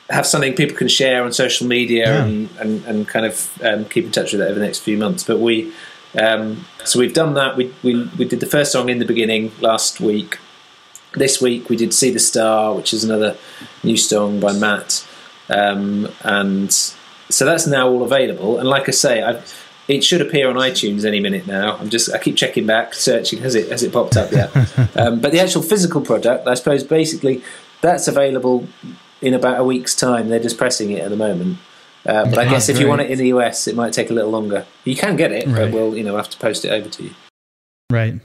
have 0.09 0.25
something 0.25 0.53
people 0.53 0.75
can 0.75 0.87
share 0.87 1.23
on 1.23 1.33
social 1.33 1.67
media 1.67 2.05
Yeah. 2.05 2.25
and, 2.25 2.49
and, 2.59 2.85
and 2.85 3.07
kind 3.07 3.25
of 3.25 3.61
um, 3.63 3.85
keep 3.85 4.05
in 4.05 4.11
touch 4.11 4.33
with 4.33 4.41
it 4.41 4.45
over 4.45 4.59
the 4.59 4.65
next 4.65 4.79
few 4.79 4.97
months. 4.97 5.23
But 5.23 5.39
we, 5.39 5.73
um, 6.19 6.65
so 6.83 6.99
we've 6.99 7.13
done 7.13 7.33
that. 7.33 7.57
We, 7.57 7.73
we 7.83 8.05
we 8.17 8.25
did 8.25 8.39
the 8.39 8.45
first 8.45 8.71
song 8.71 8.89
in 8.89 8.99
the 8.99 9.05
beginning 9.05 9.51
last 9.59 9.99
week. 9.99 10.37
This 11.13 11.41
week 11.41 11.69
we 11.69 11.75
did 11.75 11.93
"See 11.93 12.11
the 12.11 12.19
Star," 12.19 12.73
which 12.73 12.93
is 12.93 13.03
another 13.03 13.35
new 13.83 13.97
song 13.97 14.39
by 14.39 14.53
Matt, 14.53 15.05
um, 15.49 16.09
and 16.21 16.71
so 16.71 17.45
that's 17.45 17.65
now 17.67 17.89
all 17.89 18.03
available. 18.03 18.59
And 18.59 18.69
like 18.69 18.87
I 18.87 18.91
say, 18.91 19.23
i 19.23 19.41
it 19.87 20.03
should 20.03 20.19
appear 20.21 20.49
on 20.49 20.55
iTunes 20.55 21.05
any 21.05 21.19
minute 21.19 21.45
now. 21.45 21.77
I'm 21.77 21.89
just 21.89 22.11
I 22.13 22.17
keep 22.17 22.35
checking 22.35 22.65
back, 22.65 22.93
searching 22.93 23.39
has 23.41 23.55
it 23.55 23.69
has 23.69 23.83
it 23.83 23.93
popped 23.93 24.17
up 24.17 24.31
yet? 24.31 24.49
um, 24.97 25.19
but 25.19 25.31
the 25.31 25.39
actual 25.39 25.61
physical 25.61 26.01
product, 26.01 26.47
I 26.47 26.53
suppose, 26.55 26.83
basically 26.83 27.43
that's 27.81 28.07
available 28.07 28.67
in 29.21 29.33
about 29.33 29.59
a 29.59 29.63
week's 29.63 29.95
time. 29.95 30.29
They're 30.29 30.39
just 30.39 30.57
pressing 30.57 30.91
it 30.91 30.99
at 31.01 31.09
the 31.09 31.15
moment. 31.17 31.57
Uh, 32.05 32.25
but 32.29 32.37
I 32.37 32.45
guess 32.49 32.69
if 32.69 32.79
you 32.79 32.87
want 32.87 33.01
it 33.01 33.09
in 33.09 33.17
the 33.17 33.27
US, 33.29 33.67
it 33.67 33.75
might 33.75 33.91
take 33.93 34.09
a 34.09 34.13
little 34.13 34.29
longer. 34.29 34.65
You 34.83 34.95
can 34.95 35.15
get 35.15 35.31
it, 35.31 35.47
Right. 35.47 35.55
but 35.55 35.71
we'll 35.71 35.95
you 35.97 36.03
know 36.03 36.15
have 36.17 36.29
to 36.29 36.37
post 36.37 36.63
it 36.65 36.69
over 36.69 36.87
to 36.89 37.03
you. 37.03 37.11
Right. 37.91 38.15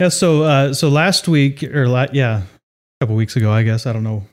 Yeah. 0.00 0.08
So, 0.08 0.42
uh, 0.42 0.74
so 0.74 0.88
last 0.88 1.28
week 1.28 1.62
or 1.62 1.86
la- 1.86 2.06
yeah, 2.12 2.38
a 2.42 2.44
couple 3.04 3.14
weeks 3.16 3.36
ago, 3.36 3.52
I 3.52 3.62
guess 3.62 3.86
I 3.86 3.92
don't 3.92 4.02
know. 4.02 4.24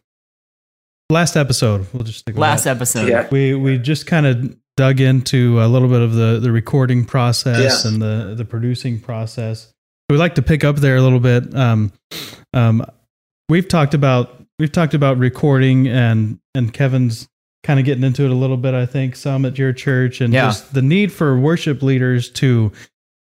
Last 1.09 1.35
episode, 1.35 1.85
we'll 1.93 2.03
just 2.03 2.19
stick 2.19 2.35
with 2.35 2.41
Last 2.41 2.63
that. 2.63 2.77
episode. 2.77 3.07
Yeah. 3.09 3.27
We 3.31 3.53
we 3.53 3.77
just 3.77 4.07
kind 4.07 4.25
of 4.25 4.55
dug 4.77 5.01
into 5.01 5.61
a 5.61 5.67
little 5.67 5.89
bit 5.89 6.01
of 6.01 6.13
the 6.13 6.39
the 6.39 6.51
recording 6.51 7.05
process 7.05 7.83
Yeah. 7.85 7.91
and 7.91 8.01
the 8.01 8.33
the 8.35 8.45
producing 8.45 8.99
process. 8.99 9.67
We'd 10.09 10.17
like 10.17 10.35
to 10.35 10.41
pick 10.41 10.63
up 10.63 10.77
there 10.77 10.95
a 10.95 11.01
little 11.01 11.19
bit. 11.19 11.53
Um, 11.55 11.91
um, 12.53 12.83
we've 13.49 13.67
talked 13.67 13.93
about 13.93 14.40
we've 14.61 14.71
talked 14.71 14.93
about 14.93 15.17
recording 15.17 15.87
and 15.87 16.39
and 16.53 16.71
Kevin's 16.71 17.27
kind 17.63 17.79
of 17.79 17.85
getting 17.85 18.03
into 18.03 18.23
it 18.23 18.31
a 18.31 18.35
little 18.35 18.57
bit. 18.57 18.73
I 18.75 18.85
think 18.85 19.15
some 19.15 19.43
at 19.45 19.57
your 19.57 19.73
church 19.73 20.21
and 20.21 20.31
Yeah. 20.33 20.45
just 20.47 20.73
the 20.73 20.81
need 20.83 21.11
for 21.11 21.37
worship 21.37 21.81
leaders 21.81 22.29
to 22.33 22.71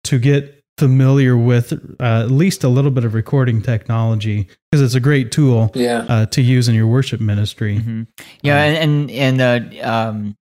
to 0.05 0.19
get 0.19 0.63
familiar 0.79 1.37
with 1.37 1.73
uh, 2.01 2.23
at 2.25 2.31
least 2.31 2.65
a 2.65 2.69
little 2.69 2.91
bit 2.91 3.05
of 3.05 3.15
recording 3.15 3.63
technology 3.63 4.47
because 4.71 4.83
it's 4.83 4.95
a 4.95 5.01
great 5.01 5.31
tool 5.33 5.71
Yeah. 5.75 6.05
uh, 6.09 6.27
to 6.27 6.43
use 6.43 6.69
in 6.69 6.75
your 6.75 6.87
worship 6.87 7.21
ministry. 7.21 7.79
Mhm. 7.79 8.07
Yeah, 8.43 8.63
and 8.63 9.11
and, 9.11 9.41
and 9.41 9.83
uh, 9.83 9.89
um, 9.89 10.37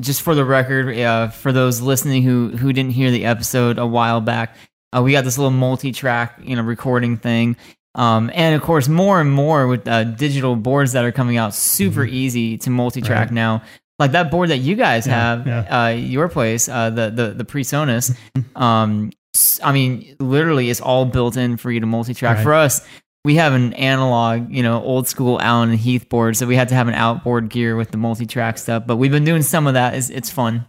just 0.00 0.22
for 0.22 0.34
the 0.36 0.44
record, 0.44 0.96
uh, 0.98 1.28
for 1.28 1.50
those 1.52 1.80
listening 1.80 2.22
who 2.22 2.50
who 2.56 2.72
didn't 2.72 2.92
hear 2.92 3.10
the 3.10 3.24
episode 3.24 3.78
a 3.78 3.86
while 3.86 4.20
back, 4.20 4.54
uh, 4.96 5.02
we 5.02 5.10
got 5.12 5.24
this 5.24 5.38
little 5.38 5.50
multi-track, 5.50 6.38
you 6.44 6.54
know, 6.54 6.62
recording 6.62 7.16
thing. 7.16 7.56
Um, 7.96 8.30
and 8.34 8.54
of 8.54 8.62
course, 8.62 8.88
more 8.88 9.20
and 9.20 9.32
more 9.32 9.66
with 9.66 9.88
uh, 9.88 10.04
digital 10.04 10.54
boards 10.54 10.92
that 10.92 11.04
are 11.04 11.12
coming 11.12 11.36
out, 11.38 11.54
super 11.54 12.04
easy 12.04 12.58
to 12.58 12.70
multi-track 12.70 13.28
Right. 13.28 13.32
now. 13.32 13.62
Like 13.98 14.12
that 14.12 14.30
board 14.30 14.50
that 14.50 14.58
you 14.58 14.76
guys 14.76 15.06
Yeah, 15.06 15.14
have, 15.14 15.46
yeah. 15.46 15.84
Uh, 15.84 15.88
your 15.88 16.28
place, 16.28 16.68
uh, 16.68 16.90
the 16.90 17.10
the 17.10 17.28
the 17.30 17.44
PreSonus. 17.44 18.14
um, 18.56 19.10
I 19.64 19.72
mean, 19.72 20.14
literally, 20.20 20.68
it's 20.70 20.80
all 20.80 21.04
built 21.06 21.36
in 21.36 21.56
for 21.56 21.72
you 21.72 21.80
to 21.80 21.86
multi-track. 21.86 22.36
Right. 22.36 22.42
For 22.42 22.52
us, 22.54 22.86
we 23.24 23.36
have 23.36 23.54
an 23.54 23.72
analog, 23.72 24.50
you 24.52 24.62
know, 24.62 24.82
old 24.82 25.08
school 25.08 25.40
Allen 25.40 25.70
and 25.70 25.78
Heath 25.78 26.08
board, 26.10 26.36
so 26.36 26.46
we 26.46 26.54
had 26.56 26.68
to 26.68 26.74
have 26.74 26.88
an 26.88 26.94
outboard 26.94 27.48
gear 27.48 27.74
with 27.76 27.90
the 27.90 27.96
multi-track 27.96 28.58
stuff. 28.58 28.84
But 28.86 28.96
we've 28.96 29.10
been 29.10 29.24
doing 29.24 29.42
some 29.42 29.66
of 29.66 29.74
that. 29.74 29.94
It's, 29.94 30.10
it's 30.10 30.30
fun. 30.30 30.66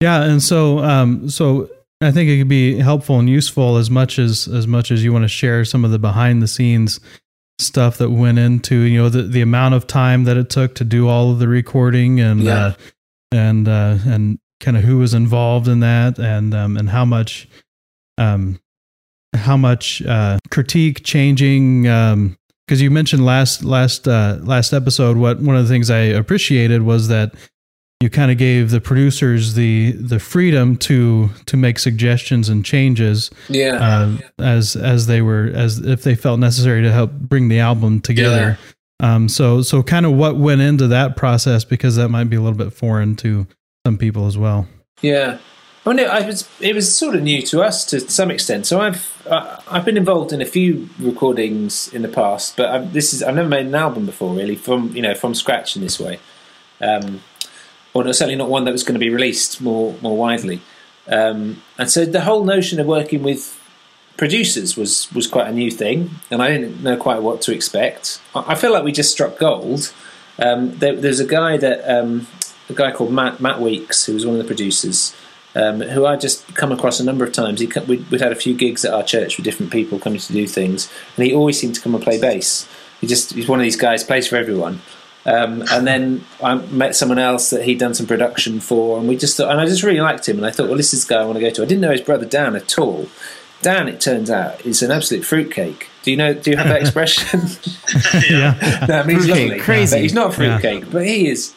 Yeah, 0.00 0.22
and 0.24 0.42
so 0.42 0.78
um, 0.80 1.28
so 1.28 1.68
I 2.00 2.10
think 2.12 2.28
it 2.28 2.38
could 2.38 2.48
be 2.48 2.78
helpful 2.78 3.18
and 3.18 3.28
useful 3.28 3.76
as 3.76 3.90
much 3.90 4.18
as 4.18 4.46
as 4.48 4.66
much 4.66 4.90
as 4.90 5.02
you 5.02 5.12
want 5.12 5.24
to 5.24 5.28
share 5.28 5.64
some 5.64 5.84
of 5.84 5.90
the 5.90 5.98
behind 5.98 6.42
the 6.42 6.48
scenes 6.48 7.00
stuff 7.58 7.96
that 7.98 8.10
went 8.10 8.38
into 8.38 8.80
you 8.80 8.98
know 8.98 9.08
the 9.08 9.22
the 9.22 9.40
amount 9.40 9.74
of 9.74 9.86
time 9.86 10.24
that 10.24 10.36
it 10.36 10.50
took 10.50 10.74
to 10.74 10.84
do 10.84 11.08
all 11.08 11.30
of 11.32 11.38
the 11.38 11.48
recording 11.48 12.20
and 12.20 12.42
Yeah. 12.42 12.54
uh, 12.66 12.74
and 13.32 13.66
uh, 13.66 13.96
and 14.04 14.38
kind 14.60 14.76
of 14.76 14.84
who 14.84 14.98
was 14.98 15.14
involved 15.14 15.68
in 15.68 15.80
that 15.80 16.18
and 16.18 16.52
um, 16.54 16.76
and 16.76 16.90
how 16.90 17.04
much 17.06 17.48
um 18.18 18.58
how 19.34 19.56
much 19.56 20.02
uh, 20.02 20.38
critique 20.50 21.02
changing 21.04 21.88
um 21.88 22.36
because 22.66 22.82
you 22.82 22.90
mentioned 22.90 23.24
last 23.24 23.64
last 23.64 24.06
uh, 24.06 24.38
last 24.42 24.72
episode 24.74 25.16
what 25.16 25.40
one 25.40 25.56
of 25.56 25.62
the 25.66 25.68
things 25.72 25.90
I 25.90 26.00
appreciated 26.00 26.82
was 26.82 27.08
that 27.08 27.32
you 28.00 28.10
kind 28.10 28.30
of 28.30 28.36
gave 28.38 28.70
the 28.70 28.80
producers 28.80 29.54
the 29.54 29.92
the 29.92 30.18
freedom 30.18 30.76
to 30.76 31.30
to 31.46 31.56
make 31.56 31.78
suggestions 31.78 32.48
and 32.48 32.64
changes 32.64 33.30
Yeah. 33.48 33.76
uh, 33.80 34.18
as 34.42 34.76
as 34.76 35.06
they 35.06 35.22
were 35.22 35.50
as 35.54 35.78
if 35.78 36.02
they 36.02 36.14
felt 36.14 36.38
necessary 36.38 36.82
to 36.82 36.92
help 36.92 37.12
bring 37.12 37.48
the 37.48 37.58
album 37.60 38.00
together. 38.00 38.58
Um, 39.00 39.28
so 39.28 39.62
so 39.62 39.82
kind 39.82 40.04
of 40.06 40.12
what 40.12 40.36
went 40.36 40.60
into 40.60 40.86
that 40.88 41.16
process 41.16 41.64
because 41.64 41.96
that 41.96 42.08
might 42.10 42.24
be 42.30 42.36
a 42.36 42.40
little 42.40 42.56
bit 42.58 42.72
foreign 42.72 43.16
to 43.16 43.46
some 43.86 43.96
people 43.98 44.26
as 44.26 44.36
well. 44.36 44.66
Yeah. 45.02 45.38
I 45.84 45.90
mean, 45.90 46.00
it, 46.00 46.26
was, 46.26 46.48
it 46.60 46.74
was 46.74 46.92
sort 46.92 47.14
of 47.14 47.22
new 47.22 47.40
to 47.42 47.62
us 47.62 47.84
to 47.86 48.00
some 48.00 48.28
extent. 48.32 48.66
So 48.66 48.80
I've 48.80 49.22
uh, 49.26 49.60
I've 49.70 49.84
been 49.84 49.96
involved 49.96 50.32
in 50.32 50.42
a 50.42 50.44
few 50.44 50.88
recordings 50.98 51.92
in 51.94 52.02
the 52.02 52.08
past, 52.08 52.56
but 52.56 52.66
I've, 52.70 52.92
this 52.92 53.14
is 53.14 53.22
I've 53.22 53.36
never 53.36 53.48
made 53.48 53.66
an 53.66 53.74
album 53.76 54.04
before, 54.04 54.34
really, 54.34 54.56
from 54.56 54.94
you 54.96 55.02
know 55.02 55.14
from 55.14 55.32
scratch 55.34 55.76
in 55.76 55.82
this 55.82 56.00
way, 56.00 56.18
um, 56.80 57.22
or 58.04 58.12
certainly 58.12 58.36
not 58.36 58.48
one 58.48 58.64
that 58.64 58.72
was 58.72 58.82
going 58.82 58.94
to 58.94 59.00
be 59.00 59.10
released 59.10 59.60
more 59.60 59.94
more 60.02 60.16
widely. 60.16 60.60
Um, 61.08 61.62
and 61.78 61.90
so 61.90 62.04
the 62.04 62.22
whole 62.22 62.44
notion 62.44 62.80
of 62.80 62.86
working 62.86 63.22
with 63.22 63.60
producers 64.16 64.76
was 64.76 65.12
was 65.12 65.26
quite 65.26 65.48
a 65.48 65.52
new 65.52 65.70
thing, 65.70 66.10
and 66.30 66.42
I 66.42 66.50
didn't 66.50 66.82
know 66.82 66.96
quite 66.96 67.22
what 67.22 67.42
to 67.42 67.52
expect. 67.52 68.20
I, 68.34 68.52
I 68.52 68.54
feel 68.54 68.72
like 68.72 68.84
we 68.84 68.92
just 68.92 69.12
struck 69.12 69.38
gold. 69.38 69.92
Um, 70.38 70.76
there, 70.78 70.94
there's 70.94 71.20
a 71.20 71.26
guy 71.26 71.56
that 71.56 71.88
um, 71.90 72.26
a 72.68 72.74
guy 72.74 72.92
called 72.92 73.12
Matt 73.12 73.40
Matt 73.40 73.60
Weeks, 73.60 74.06
who 74.06 74.14
was 74.14 74.26
one 74.26 74.34
of 74.34 74.42
the 74.42 74.46
producers, 74.46 75.14
um, 75.54 75.80
who 75.80 76.06
I 76.06 76.16
just 76.16 76.54
come 76.54 76.72
across 76.72 77.00
a 77.00 77.04
number 77.04 77.24
of 77.24 77.32
times. 77.32 77.60
He 77.60 77.70
we'd, 77.86 78.10
we'd 78.10 78.20
had 78.20 78.32
a 78.32 78.36
few 78.36 78.54
gigs 78.54 78.84
at 78.84 78.92
our 78.92 79.02
church 79.02 79.36
with 79.36 79.44
different 79.44 79.72
people 79.72 79.98
coming 79.98 80.20
to 80.20 80.32
do 80.32 80.46
things, 80.46 80.90
and 81.16 81.26
he 81.26 81.34
always 81.34 81.58
seemed 81.58 81.74
to 81.76 81.80
come 81.80 81.94
and 81.94 82.02
play 82.02 82.20
bass. 82.20 82.68
He 83.00 83.06
just 83.06 83.34
he's 83.34 83.48
one 83.48 83.60
of 83.60 83.64
these 83.64 83.76
guys 83.76 84.04
plays 84.04 84.26
for 84.26 84.36
everyone. 84.36 84.80
Um, 85.26 85.64
and 85.72 85.86
then 85.86 86.24
I 86.40 86.54
met 86.54 86.94
someone 86.94 87.18
else 87.18 87.50
that 87.50 87.64
he'd 87.64 87.78
done 87.80 87.94
some 87.94 88.06
production 88.06 88.60
for, 88.60 88.96
and 88.98 89.08
we 89.08 89.16
just 89.16 89.36
thought, 89.36 89.50
and 89.50 89.60
I 89.60 89.66
just 89.66 89.82
really 89.82 90.00
liked 90.00 90.28
him, 90.28 90.36
and 90.36 90.46
I 90.46 90.52
thought, 90.52 90.68
well, 90.68 90.76
this 90.76 90.94
is 90.94 91.04
the 91.04 91.14
guy 91.14 91.20
I 91.20 91.24
want 91.24 91.36
to 91.36 91.40
go 91.40 91.50
to. 91.50 91.62
I 91.62 91.66
didn't 91.66 91.80
know 91.80 91.90
his 91.90 92.00
brother 92.00 92.24
Dan 92.24 92.54
at 92.54 92.78
all. 92.78 93.08
Dan, 93.60 93.88
it 93.88 94.00
turns 94.00 94.30
out, 94.30 94.64
is 94.64 94.82
an 94.82 94.92
absolute 94.92 95.24
fruitcake. 95.24 95.88
Do 96.04 96.12
you 96.12 96.16
know? 96.16 96.32
Do 96.32 96.52
you 96.52 96.56
have 96.56 96.68
that 96.68 96.80
expression? 96.82 97.40
yeah. 98.30 98.86
no, 98.88 99.00
I 99.00 99.02
mean, 99.02 99.16
he's 99.16 99.26
Fruitcake, 99.26 99.48
lovely. 99.48 99.60
crazy. 99.64 99.96
But 99.96 100.02
he's 100.02 100.14
not 100.14 100.26
a 100.38 100.42
Yeah. 100.44 100.58
fruitcake, 100.58 100.90
but 100.92 101.04
he 101.04 101.28
is. 101.28 101.54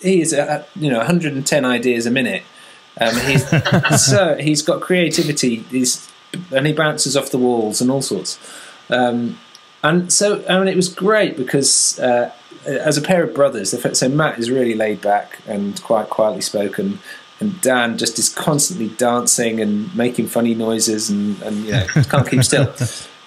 He 0.00 0.20
is, 0.20 0.32
uh, 0.32 0.64
you 0.76 0.90
know, 0.90 0.98
110 0.98 1.64
ideas 1.64 2.06
a 2.06 2.10
minute. 2.12 2.44
Um, 3.00 3.16
he's 3.26 3.44
so 4.00 4.36
he's 4.36 4.62
got 4.62 4.80
creativity. 4.82 5.56
He's 5.70 6.08
and 6.52 6.66
he 6.66 6.72
bounces 6.72 7.16
off 7.16 7.30
the 7.30 7.38
walls 7.38 7.80
and 7.80 7.90
all 7.90 8.02
sorts. 8.02 8.38
Um, 8.88 9.38
and 9.82 10.12
so, 10.12 10.44
I 10.48 10.58
mean, 10.58 10.68
it 10.68 10.76
was 10.76 10.88
great 10.88 11.36
because 11.36 11.98
uh, 11.98 12.30
as 12.66 12.96
a 12.96 13.02
pair 13.02 13.22
of 13.22 13.34
brothers, 13.34 13.74
so 13.98 14.08
Matt 14.08 14.38
is 14.38 14.50
really 14.50 14.74
laid 14.74 15.00
back 15.00 15.38
and 15.46 15.82
quite 15.82 16.10
quietly 16.10 16.40
spoken, 16.40 16.98
and 17.40 17.60
Dan 17.60 17.96
just 17.96 18.18
is 18.18 18.28
constantly 18.28 18.88
dancing 18.88 19.60
and 19.60 19.94
making 19.96 20.26
funny 20.28 20.54
noises 20.54 21.08
and, 21.08 21.40
and 21.42 21.64
you 21.64 21.72
know 21.72 21.86
can't 22.08 22.28
keep 22.28 22.44
still. 22.44 22.72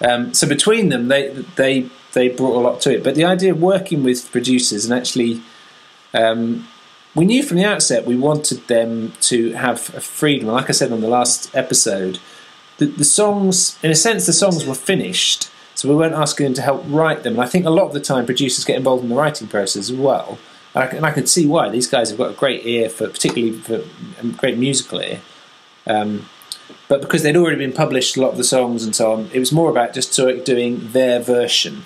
Um, 0.00 0.34
so 0.34 0.48
between 0.48 0.88
them, 0.88 1.08
they 1.08 1.28
they 1.56 1.88
they 2.12 2.28
brought 2.28 2.56
a 2.56 2.60
lot 2.60 2.80
to 2.82 2.94
it. 2.94 3.02
But 3.02 3.16
the 3.16 3.24
idea 3.24 3.52
of 3.52 3.60
working 3.60 4.02
with 4.04 4.30
producers 4.30 4.84
and 4.84 4.94
actually, 4.94 5.42
um, 6.12 6.68
we 7.14 7.24
knew 7.24 7.42
from 7.42 7.58
the 7.58 7.64
outset 7.64 8.06
we 8.06 8.16
wanted 8.16 8.66
them 8.68 9.12
to 9.22 9.52
have 9.52 9.94
a 9.94 10.00
freedom. 10.00 10.48
Like 10.48 10.68
I 10.68 10.72
said 10.72 10.92
on 10.92 11.00
the 11.00 11.08
last 11.08 11.54
episode, 11.54 12.18
the, 12.78 12.86
the 12.86 13.04
songs, 13.04 13.78
in 13.82 13.90
a 13.90 13.94
sense, 13.94 14.26
the 14.26 14.32
songs 14.32 14.64
were 14.64 14.74
finished. 14.74 15.48
So 15.74 15.88
we 15.88 15.96
weren't 15.96 16.14
asking 16.14 16.44
them 16.44 16.54
to 16.54 16.62
help 16.62 16.84
write 16.86 17.22
them. 17.22 17.34
And 17.34 17.42
I 17.42 17.46
think 17.46 17.66
a 17.66 17.70
lot 17.70 17.86
of 17.86 17.92
the 17.92 18.00
time 18.00 18.26
producers 18.26 18.64
get 18.64 18.76
involved 18.76 19.02
in 19.02 19.10
the 19.10 19.16
writing 19.16 19.48
process 19.48 19.90
as 19.90 19.92
well. 19.92 20.38
And 20.74 20.84
I, 20.84 20.86
and 20.88 21.06
I 21.06 21.10
can 21.10 21.26
see 21.26 21.46
why. 21.46 21.68
These 21.68 21.88
guys 21.88 22.10
have 22.10 22.18
got 22.18 22.30
a 22.30 22.34
great 22.34 22.64
ear 22.64 22.88
for, 22.88 23.08
particularly 23.08 23.58
for 23.58 23.82
a 24.20 24.26
great 24.36 24.58
musical 24.58 25.00
ear. 25.00 25.20
Um, 25.86 26.28
but 26.88 27.00
because 27.00 27.22
they'd 27.22 27.36
already 27.36 27.58
been 27.58 27.72
published, 27.72 28.16
a 28.16 28.20
lot 28.20 28.30
of 28.32 28.36
the 28.36 28.44
songs 28.44 28.84
and 28.84 28.94
so 28.94 29.12
on, 29.12 29.30
it 29.32 29.38
was 29.38 29.52
more 29.52 29.70
about 29.70 29.94
just 29.94 30.12
sort 30.12 30.34
of 30.34 30.44
doing 30.44 30.92
their 30.92 31.20
version. 31.20 31.84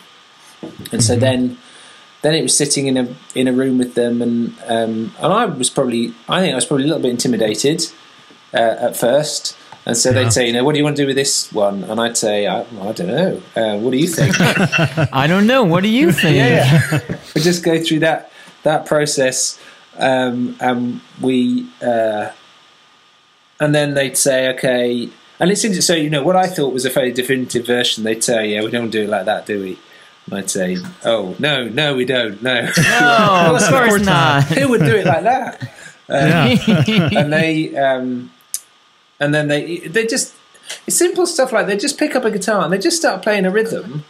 And 0.92 1.02
so 1.02 1.16
then, 1.16 1.59
then 2.23 2.35
it 2.35 2.42
was 2.42 2.57
sitting 2.57 2.87
in 2.87 2.97
a 2.97 3.14
in 3.35 3.47
a 3.49 3.52
room 3.52 3.78
with 3.78 3.95
them, 3.95 4.21
and 4.21 4.54
um, 4.66 5.14
and 5.18 5.33
I 5.33 5.45
was 5.45 5.71
probably, 5.71 6.14
I 6.28 6.40
think 6.40 6.52
I 6.52 6.57
was 6.57 6.64
probably 6.64 6.85
a 6.85 6.88
little 6.88 7.02
bit 7.02 7.11
intimidated 7.11 7.87
uh, 8.52 8.57
at 8.57 8.97
first. 8.97 9.57
And 9.88 9.97
so 9.97 10.11
Yeah. 10.11 10.23
they'd 10.23 10.33
say, 10.33 10.47
you 10.47 10.52
know, 10.52 10.62
what 10.64 10.73
do 10.75 10.78
you 10.78 10.85
want 10.85 10.97
to 10.97 11.02
do 11.02 11.07
with 11.07 11.16
this 11.16 11.50
one? 11.52 11.83
And 11.85 11.99
I'd 11.99 12.16
say, 12.16 12.47
I, 12.47 12.61
I 12.61 12.92
don't 12.92 13.07
know. 13.09 13.42
Uh, 13.57 13.78
what 13.78 13.90
do 13.90 13.97
you 13.97 14.07
think? 14.07 14.35
I 15.12 15.26
don't 15.26 15.47
know. 15.47 15.64
What 15.64 15.83
do 15.83 15.88
you 15.88 16.12
think? 16.12 16.37
yeah, 16.37 16.78
yeah. 16.92 17.16
we 17.35 17.40
just 17.40 17.64
go 17.64 17.83
through 17.83 18.00
that 18.00 18.30
that 18.64 18.85
process, 18.87 19.59
um, 19.99 20.57
and 20.61 21.00
we, 21.23 21.66
uh, 21.80 22.30
and 23.61 23.75
then 23.75 23.95
they'd 23.95 24.16
say, 24.18 24.50
okay, 24.54 25.09
and 25.40 25.50
it 25.50 25.57
seems 25.57 25.76
to 25.76 25.83
say, 25.83 26.00
you 26.02 26.11
know, 26.11 26.23
what 26.23 26.37
I 26.37 26.47
thought 26.49 26.73
was 26.75 26.85
a 26.85 26.90
fairly 26.90 27.12
definitive 27.12 27.64
version. 27.66 28.04
They'd 28.04 28.23
say, 28.23 28.50
yeah, 28.50 28.62
we 28.62 28.71
don't 28.71 28.90
do 28.90 29.04
it 29.04 29.09
like 29.09 29.25
that, 29.25 29.47
do 29.47 29.61
we? 29.62 29.78
I'd 30.30 30.50
say, 30.50 30.76
oh 31.07 31.35
no, 31.38 31.66
no, 31.68 31.95
we 31.97 32.04
don't, 32.04 32.42
no. 32.42 32.61
No, 32.76 33.57
of 33.57 33.68
course 33.71 34.04
not. 34.04 34.45
Who 34.45 34.68
would 34.68 34.80
do 34.80 34.97
it 34.97 35.07
like 35.07 35.23
that? 35.23 35.73
Yeah. 36.11 36.85
and 37.21 37.33
they 37.33 37.75
um, 37.76 38.30
and 39.21 39.35
then 39.35 39.49
they 39.49 39.79
they 39.79 40.07
just 40.07 40.35
it's 40.87 40.97
simple 40.97 41.27
stuff 41.27 41.53
like 41.53 41.67
they 41.67 41.77
just 41.77 41.99
pick 41.99 42.15
up 42.15 42.25
a 42.25 42.31
guitar 42.31 42.63
and 42.63 42.73
they 42.73 42.79
just 42.79 42.97
start 42.97 43.23
playing 43.23 43.47
a 43.47 43.51
rhythm 43.51 44.05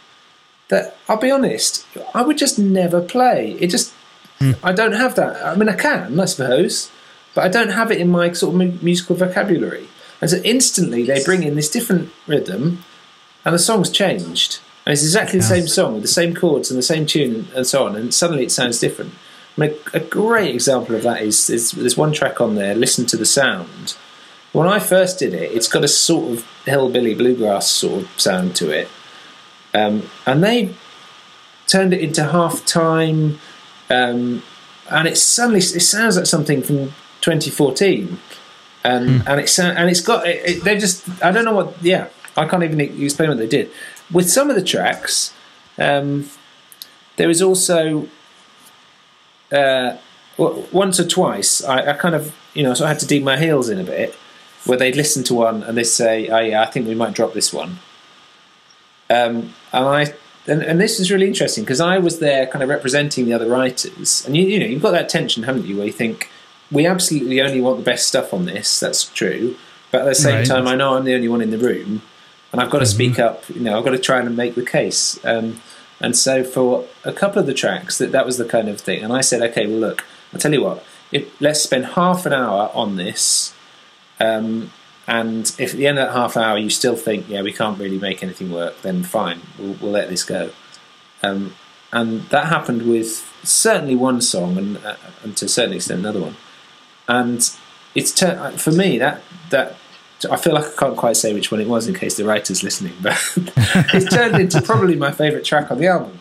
that 0.69 0.97
I'll 1.07 1.17
be 1.17 1.31
honest 1.31 1.85
I 2.13 2.21
would 2.21 2.37
just 2.37 2.59
never 2.59 3.01
play. 3.01 3.57
It 3.59 3.67
just 3.67 3.93
hmm. 4.39 4.51
I 4.63 4.71
don't 4.71 4.93
have 4.93 5.15
that. 5.15 5.45
I 5.45 5.55
mean 5.55 5.69
I 5.69 5.75
can 5.75 6.19
I 6.19 6.25
suppose 6.25 6.91
but 7.33 7.43
I 7.43 7.47
don't 7.47 7.69
have 7.69 7.91
it 7.91 8.01
in 8.01 8.09
my 8.09 8.31
sort 8.31 8.53
of 8.53 8.59
mu- 8.59 8.79
musical 8.81 9.15
vocabulary. 9.15 9.87
And 10.21 10.29
so 10.29 10.37
instantly 10.43 11.03
they 11.03 11.23
bring 11.23 11.43
in 11.43 11.55
this 11.55 11.69
different 11.69 12.11
rhythm 12.27 12.83
and 13.45 13.55
the 13.55 13.59
song's 13.59 13.89
changed. 13.89 14.59
And 14.85 14.93
it's 14.93 15.03
exactly 15.03 15.39
the 15.39 15.45
same 15.45 15.67
song 15.67 15.93
with 15.93 16.01
the 16.01 16.07
same 16.07 16.33
chords 16.33 16.71
and 16.71 16.77
the 16.77 16.83
same 16.83 17.05
tune 17.05 17.47
and 17.55 17.65
so 17.65 17.85
on 17.85 17.95
and 17.95 18.13
suddenly 18.13 18.43
it 18.43 18.51
sounds 18.51 18.79
different. 18.79 19.13
I 19.57 19.61
mean, 19.61 19.75
a 19.93 19.99
great 19.99 20.53
example 20.53 20.95
of 20.95 21.03
that 21.03 21.21
is, 21.21 21.49
is 21.49 21.71
there's 21.71 21.97
one 21.97 22.13
track 22.13 22.39
on 22.39 22.55
there, 22.55 22.73
Listen 22.75 23.05
to 23.07 23.17
the 23.17 23.25
Sound. 23.25 23.95
When 24.51 24.67
I 24.67 24.79
first 24.79 25.19
did 25.19 25.33
it, 25.33 25.51
it's 25.51 25.67
got 25.67 25.83
a 25.83 25.87
sort 25.87 26.31
of 26.31 26.47
hillbilly 26.65 27.13
bluegrass 27.13 27.69
sort 27.69 28.03
of 28.03 28.19
sound 28.19 28.55
to 28.57 28.71
it. 28.71 28.87
Um, 29.73 30.09
and 30.25 30.43
they 30.43 30.73
turned 31.67 31.93
it 31.93 32.01
into 32.01 32.23
half 32.23 32.65
time, 32.65 33.39
um, 33.89 34.41
and 34.89 35.07
it 35.07 35.17
suddenly 35.17 35.59
it 35.59 35.81
sounds 35.81 36.17
like 36.17 36.25
something 36.25 36.63
from 36.63 36.93
2014. 37.21 38.19
And, 38.81 39.27
and 39.27 39.39
it's 39.41 39.59
and 39.59 39.89
it's 39.89 39.99
got 39.99 40.25
it, 40.25 40.41
it, 40.45 40.63
they 40.63 40.79
just 40.79 41.07
I 41.21 41.31
don't 41.31 41.43
know 41.43 41.53
what 41.53 41.75
yeah 41.81 42.07
I 42.37 42.47
can't 42.47 42.63
even 42.63 42.79
explain 42.79 43.27
what 43.27 43.37
they 43.37 43.45
did 43.45 43.69
with 44.09 44.29
some 44.29 44.49
of 44.49 44.55
the 44.55 44.63
tracks 44.63 45.33
um, 45.77 46.29
there 47.17 47.29
is 47.29 47.41
also 47.41 48.07
uh, 49.51 49.97
once 50.37 50.99
or 50.99 51.07
twice, 51.07 51.63
I, 51.63 51.91
I 51.91 51.93
kind 51.93 52.15
of, 52.15 52.35
you 52.53 52.63
know, 52.63 52.73
so 52.73 52.85
I 52.85 52.89
had 52.89 52.99
to 52.99 53.05
dig 53.05 53.23
my 53.23 53.37
heels 53.37 53.69
in 53.69 53.79
a 53.79 53.83
bit 53.83 54.15
where 54.65 54.77
they'd 54.77 54.95
listen 54.95 55.23
to 55.25 55.33
one 55.33 55.63
and 55.63 55.77
they'd 55.77 55.83
say, 55.83 56.27
"Oh 56.27 56.39
yeah, 56.39 56.61
I 56.61 56.65
think 56.67 56.87
we 56.87 56.95
might 56.95 57.13
drop 57.13 57.33
this 57.33 57.53
one." 57.53 57.79
Um, 59.09 59.53
and 59.73 59.85
I 59.85 60.13
and, 60.47 60.61
and 60.63 60.79
this 60.79 60.99
is 60.99 61.11
really 61.11 61.27
interesting 61.27 61.63
because 61.63 61.81
I 61.81 61.97
was 61.99 62.19
there, 62.19 62.47
kind 62.47 62.63
of 62.63 62.69
representing 62.69 63.25
the 63.25 63.33
other 63.33 63.47
writers, 63.47 64.25
and 64.25 64.35
you, 64.37 64.43
you 64.43 64.59
know 64.59 64.65
you've 64.65 64.81
got 64.81 64.91
that 64.91 65.09
tension, 65.09 65.43
haven't 65.43 65.65
you, 65.65 65.77
where 65.77 65.85
you 65.87 65.91
think 65.93 66.29
we 66.71 66.85
absolutely 66.85 67.41
only 67.41 67.61
want 67.61 67.77
the 67.77 67.83
best 67.83 68.07
stuff 68.07 68.33
on 68.33 68.45
this. 68.45 68.79
That's 68.79 69.05
true, 69.05 69.55
but 69.91 70.01
at 70.01 70.05
the 70.05 70.15
same 70.15 70.35
Right. 70.35 70.47
time, 70.47 70.67
I 70.67 70.75
know 70.75 70.95
I'm 70.95 71.05
the 71.05 71.15
only 71.15 71.27
one 71.27 71.41
in 71.41 71.49
the 71.51 71.57
room, 71.57 72.01
and 72.51 72.61
I've 72.61 72.69
got 72.69 72.79
to 72.79 72.85
speak 72.85 73.17
up. 73.19 73.47
You 73.49 73.61
know, 73.61 73.77
I've 73.77 73.83
got 73.85 73.91
to 73.91 73.99
try 73.99 74.19
and 74.19 74.35
make 74.37 74.55
the 74.55 74.65
case. 74.65 75.19
Um, 75.25 75.61
and 76.01 76.15
so 76.15 76.43
for 76.43 76.85
a 77.03 77.11
couple 77.11 77.39
of 77.39 77.45
the 77.45 77.53
tracks, 77.53 77.97
that 77.97 78.11
that 78.11 78.25
was 78.25 78.37
the 78.37 78.45
kind 78.45 78.69
of 78.69 78.79
thing. 78.79 79.03
And 79.03 79.11
I 79.11 79.21
said, 79.21 79.41
okay, 79.51 79.67
well, 79.67 79.79
look, 79.79 80.05
I'll 80.33 80.39
tell 80.39 80.53
you 80.53 80.63
what. 80.63 80.83
If, 81.11 81.41
let's 81.41 81.61
spend 81.61 81.85
half 81.87 82.25
an 82.25 82.33
hour 82.33 82.71
on 82.73 82.95
this. 82.95 83.53
Um, 84.19 84.71
and 85.07 85.51
if 85.57 85.71
at 85.71 85.77
the 85.77 85.87
end 85.87 85.97
of 85.97 86.07
that 86.07 86.13
half 86.13 86.37
hour 86.37 86.57
you 86.57 86.69
still 86.69 86.95
think, 86.95 87.27
yeah, 87.27 87.41
we 87.41 87.51
can't 87.51 87.79
really 87.79 87.97
make 87.97 88.21
anything 88.21 88.51
work, 88.51 88.81
then 88.81 89.03
fine, 89.03 89.41
we'll, 89.57 89.73
we'll 89.81 89.91
let 89.91 90.09
this 90.09 90.23
go. 90.23 90.51
Um, 91.23 91.55
and 91.91 92.21
that 92.29 92.45
happened 92.45 92.83
with 92.83 93.27
certainly 93.43 93.95
one 93.95 94.21
song, 94.21 94.57
and, 94.57 94.77
uh, 94.77 94.95
and 95.23 95.35
to 95.37 95.45
a 95.45 95.49
certain 95.49 95.73
extent 95.73 96.01
another 96.01 96.21
one. 96.21 96.35
And 97.07 97.49
it's 97.95 98.13
tur- 98.13 98.51
for 98.57 98.71
me 98.71 98.99
that 98.99 99.23
that 99.49 99.75
I 100.29 100.37
feel 100.37 100.53
like 100.53 100.65
I 100.65 100.75
can't 100.75 100.97
quite 100.97 101.17
say 101.17 101.33
which 101.33 101.51
one 101.51 101.59
it 101.59 101.67
was 101.67 101.87
in 101.87 101.95
case 101.95 102.17
the 102.17 102.25
writer's 102.25 102.63
listening, 102.63 102.93
but 103.01 103.17
it's 103.93 104.13
turned 104.13 104.39
into 104.39 104.61
probably 104.61 104.95
my 104.95 105.11
favourite 105.11 105.45
track 105.45 105.71
on 105.71 105.79
the 105.79 105.87
album. 105.87 106.19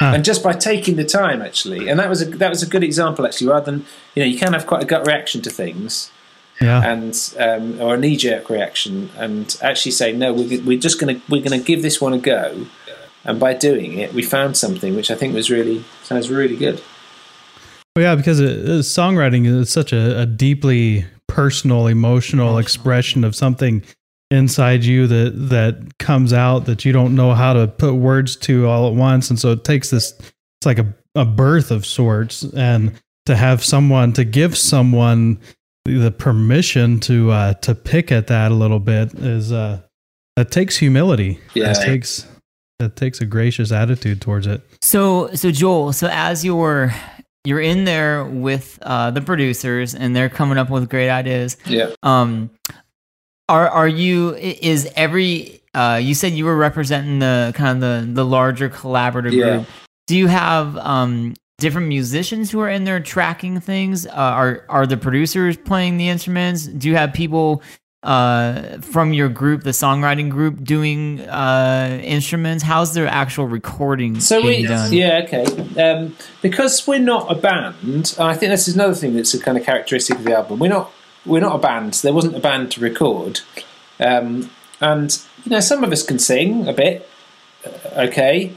And 0.00 0.24
just 0.24 0.44
by 0.44 0.52
taking 0.52 0.94
the 0.94 1.04
time, 1.04 1.42
actually, 1.42 1.88
and 1.88 1.98
that 1.98 2.08
was 2.08 2.22
a 2.22 2.26
that 2.26 2.50
was 2.50 2.62
a 2.62 2.66
good 2.66 2.84
example, 2.84 3.26
actually. 3.26 3.48
Rather 3.48 3.72
than 3.72 3.86
you 4.14 4.22
know, 4.22 4.28
you 4.28 4.38
can 4.38 4.52
have 4.52 4.64
quite 4.64 4.80
a 4.80 4.86
gut 4.86 5.04
reaction 5.04 5.42
to 5.42 5.50
things, 5.50 6.12
Yeah. 6.60 6.82
and 6.82 7.34
um, 7.38 7.80
or 7.80 7.94
a 7.94 7.98
knee 7.98 8.16
jerk 8.16 8.50
reaction, 8.50 9.10
and 9.16 9.56
actually 9.62 9.92
say 9.92 10.12
no, 10.12 10.32
we're, 10.32 10.60
we're 10.62 10.78
just 10.78 10.98
gonna 10.98 11.20
we're 11.28 11.42
gonna 11.42 11.60
give 11.60 11.82
this 11.82 12.00
one 12.00 12.12
a 12.12 12.18
go, 12.18 12.66
and 13.24 13.38
by 13.38 13.54
doing 13.54 13.98
it, 13.98 14.12
we 14.12 14.22
found 14.22 14.56
something 14.56 14.96
which 14.96 15.10
I 15.10 15.14
think 15.14 15.34
was 15.34 15.50
really 15.50 15.84
sounds 16.02 16.30
really 16.30 16.56
good. 16.56 16.82
Well, 17.94 18.04
yeah, 18.04 18.14
because 18.14 18.40
it, 18.40 18.64
uh, 18.64 18.82
songwriting 18.82 19.46
is 19.46 19.70
such 19.70 19.92
a, 19.92 20.20
a 20.20 20.26
deeply 20.26 21.04
personal, 21.26 21.86
emotional 21.86 22.58
expression 22.58 23.24
of 23.24 23.34
something 23.34 23.84
inside 24.30 24.84
you 24.84 25.06
that 25.06 25.32
that 25.48 25.98
comes 25.98 26.32
out 26.32 26.66
that 26.66 26.84
you 26.84 26.92
don't 26.92 27.14
know 27.14 27.34
how 27.34 27.52
to 27.52 27.66
put 27.66 27.94
words 27.94 28.36
to 28.36 28.66
all 28.66 28.88
at 28.88 28.94
once, 28.94 29.30
and 29.30 29.38
so 29.38 29.52
it 29.52 29.64
takes 29.64 29.90
this. 29.90 30.12
It's 30.18 30.66
like 30.66 30.78
a 30.78 30.94
a 31.14 31.24
birth 31.24 31.70
of 31.70 31.86
sorts, 31.86 32.42
and 32.42 32.92
to 33.26 33.36
have 33.36 33.64
someone 33.64 34.12
to 34.14 34.24
give 34.24 34.56
someone 34.56 35.38
the 35.96 36.10
permission 36.10 37.00
to 37.00 37.30
uh, 37.30 37.54
to 37.54 37.74
pick 37.74 38.12
at 38.12 38.26
that 38.28 38.50
a 38.52 38.54
little 38.54 38.80
bit 38.80 39.14
is 39.14 39.52
uh, 39.52 39.80
that 40.36 40.50
takes 40.50 40.76
humility. 40.76 41.40
Yeah. 41.54 41.70
It 41.70 41.84
takes 41.84 42.26
that 42.78 42.96
takes 42.96 43.20
a 43.20 43.26
gracious 43.26 43.72
attitude 43.72 44.20
towards 44.20 44.46
it. 44.46 44.60
So 44.80 45.32
so 45.34 45.50
Joel, 45.50 45.92
so 45.92 46.08
as 46.10 46.44
you're 46.44 46.94
you're 47.44 47.60
in 47.60 47.84
there 47.84 48.24
with 48.24 48.78
uh, 48.82 49.10
the 49.10 49.20
producers 49.20 49.94
and 49.94 50.14
they're 50.14 50.28
coming 50.28 50.58
up 50.58 50.70
with 50.70 50.88
great 50.90 51.08
ideas. 51.10 51.56
Yeah. 51.66 51.90
Um, 52.02 52.50
are 53.48 53.68
are 53.68 53.88
you? 53.88 54.34
Is 54.34 54.90
every? 54.94 55.62
Uh, 55.74 56.00
you 56.02 56.14
said 56.14 56.32
you 56.32 56.44
were 56.44 56.56
representing 56.56 57.18
the 57.20 57.52
kind 57.54 57.82
of 57.82 58.06
the 58.06 58.12
the 58.12 58.24
larger 58.24 58.68
collaborative 58.68 59.32
Yeah. 59.32 59.56
group. 59.58 59.66
Do 60.06 60.16
you 60.16 60.26
have 60.26 60.76
um 60.76 61.34
different 61.58 61.88
musicians 61.88 62.52
who 62.52 62.60
are 62.60 62.68
in 62.68 62.84
there 62.84 63.00
tracking 63.00 63.60
things? 63.60 64.06
Uh, 64.06 64.12
are 64.12 64.64
are 64.68 64.86
the 64.86 64.96
producers 64.96 65.56
playing 65.56 65.96
the 65.96 66.08
instruments? 66.08 66.66
Do 66.66 66.88
you 66.88 66.96
have 66.96 67.12
people 67.12 67.62
uh 68.04 68.78
from 68.78 69.12
your 69.12 69.28
group 69.28 69.64
the 69.64 69.70
songwriting 69.70 70.30
group 70.30 70.62
doing 70.62 71.20
uh 71.22 71.98
instruments 72.00 72.62
how's 72.62 72.94
their 72.94 73.08
actual 73.08 73.44
recording 73.44 74.20
So 74.20 74.40
we, 74.40 74.62
done 74.62 74.92
yeah, 74.92 75.22
okay. 75.24 75.44
Um, 75.82 76.14
because 76.40 76.86
we're 76.86 77.00
not 77.00 77.28
a 77.28 77.34
band, 77.34 78.14
I 78.20 78.36
think 78.36 78.50
this 78.50 78.68
is 78.68 78.76
another 78.76 78.94
thing 78.94 79.16
that's 79.16 79.34
a 79.34 79.40
kind 79.40 79.58
of 79.58 79.64
characteristic 79.64 80.16
of 80.16 80.22
the 80.22 80.36
album. 80.36 80.60
We're 80.60 80.68
not 80.68 80.92
we're 81.26 81.40
not 81.40 81.56
a 81.56 81.58
band. 81.58 81.94
There 81.94 82.12
wasn't 82.12 82.36
a 82.36 82.40
band 82.40 82.70
to 82.72 82.80
record, 82.80 83.40
um, 83.98 84.48
and 84.80 85.20
you 85.44 85.50
know 85.50 85.60
some 85.60 85.82
of 85.82 85.90
us 85.90 86.04
can 86.04 86.20
sing 86.20 86.68
a 86.68 86.72
bit, 86.72 87.08
uh, 87.66 88.06
okay, 88.06 88.54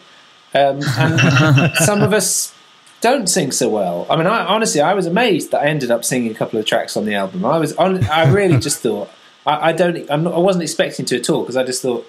um, 0.53 0.81
and 0.97 1.71
some 1.77 2.03
of 2.03 2.13
us 2.13 2.53
don't 3.01 3.27
sing 3.27 3.51
so 3.51 3.67
well. 3.69 4.07
I 4.09 4.15
mean, 4.15 4.27
I, 4.27 4.45
honestly, 4.45 4.79
I 4.79 4.93
was 4.93 5.05
amazed 5.05 5.51
that 5.51 5.61
I 5.61 5.65
ended 5.65 5.91
up 5.91 6.05
singing 6.05 6.31
a 6.31 6.35
couple 6.35 6.59
of 6.59 6.65
tracks 6.65 6.95
on 6.95 7.05
the 7.05 7.15
album. 7.15 7.43
I 7.43 7.57
was, 7.57 7.75
on, 7.75 8.03
I 8.05 8.31
really 8.31 8.59
just 8.59 8.79
thought 8.83 9.09
I, 9.45 9.69
I 9.69 9.71
don't, 9.73 10.09
I'm 10.09 10.23
not, 10.23 10.33
I 10.33 10.39
wasn't 10.39 10.63
expecting 10.63 11.05
to 11.07 11.17
at 11.17 11.29
all 11.29 11.41
because 11.41 11.57
I 11.57 11.63
just 11.63 11.81
thought 11.81 12.07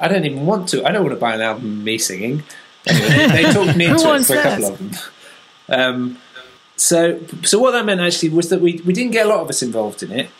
I 0.00 0.08
don't 0.08 0.24
even 0.24 0.46
want 0.46 0.68
to. 0.70 0.84
I 0.84 0.92
don't 0.92 1.04
want 1.04 1.14
to 1.14 1.20
buy 1.20 1.34
an 1.34 1.40
album 1.40 1.78
of 1.78 1.84
me 1.84 1.98
singing. 1.98 2.42
Anyway, 2.86 3.08
they, 3.08 3.42
they 3.42 3.52
talked 3.52 3.76
me 3.76 3.86
into 3.90 4.14
it 4.14 4.24
for 4.24 4.34
a 4.34 4.42
couple 4.42 4.64
of 4.66 4.78
them. 4.78 4.90
Um, 5.68 6.18
so, 6.76 7.20
so 7.42 7.58
what 7.60 7.70
that 7.72 7.84
meant 7.84 8.00
actually 8.00 8.30
was 8.30 8.48
that 8.48 8.60
we 8.60 8.80
we 8.84 8.92
didn't 8.92 9.12
get 9.12 9.26
a 9.26 9.28
lot 9.28 9.40
of 9.40 9.48
us 9.48 9.62
involved 9.62 10.02
in 10.02 10.10
it, 10.10 10.30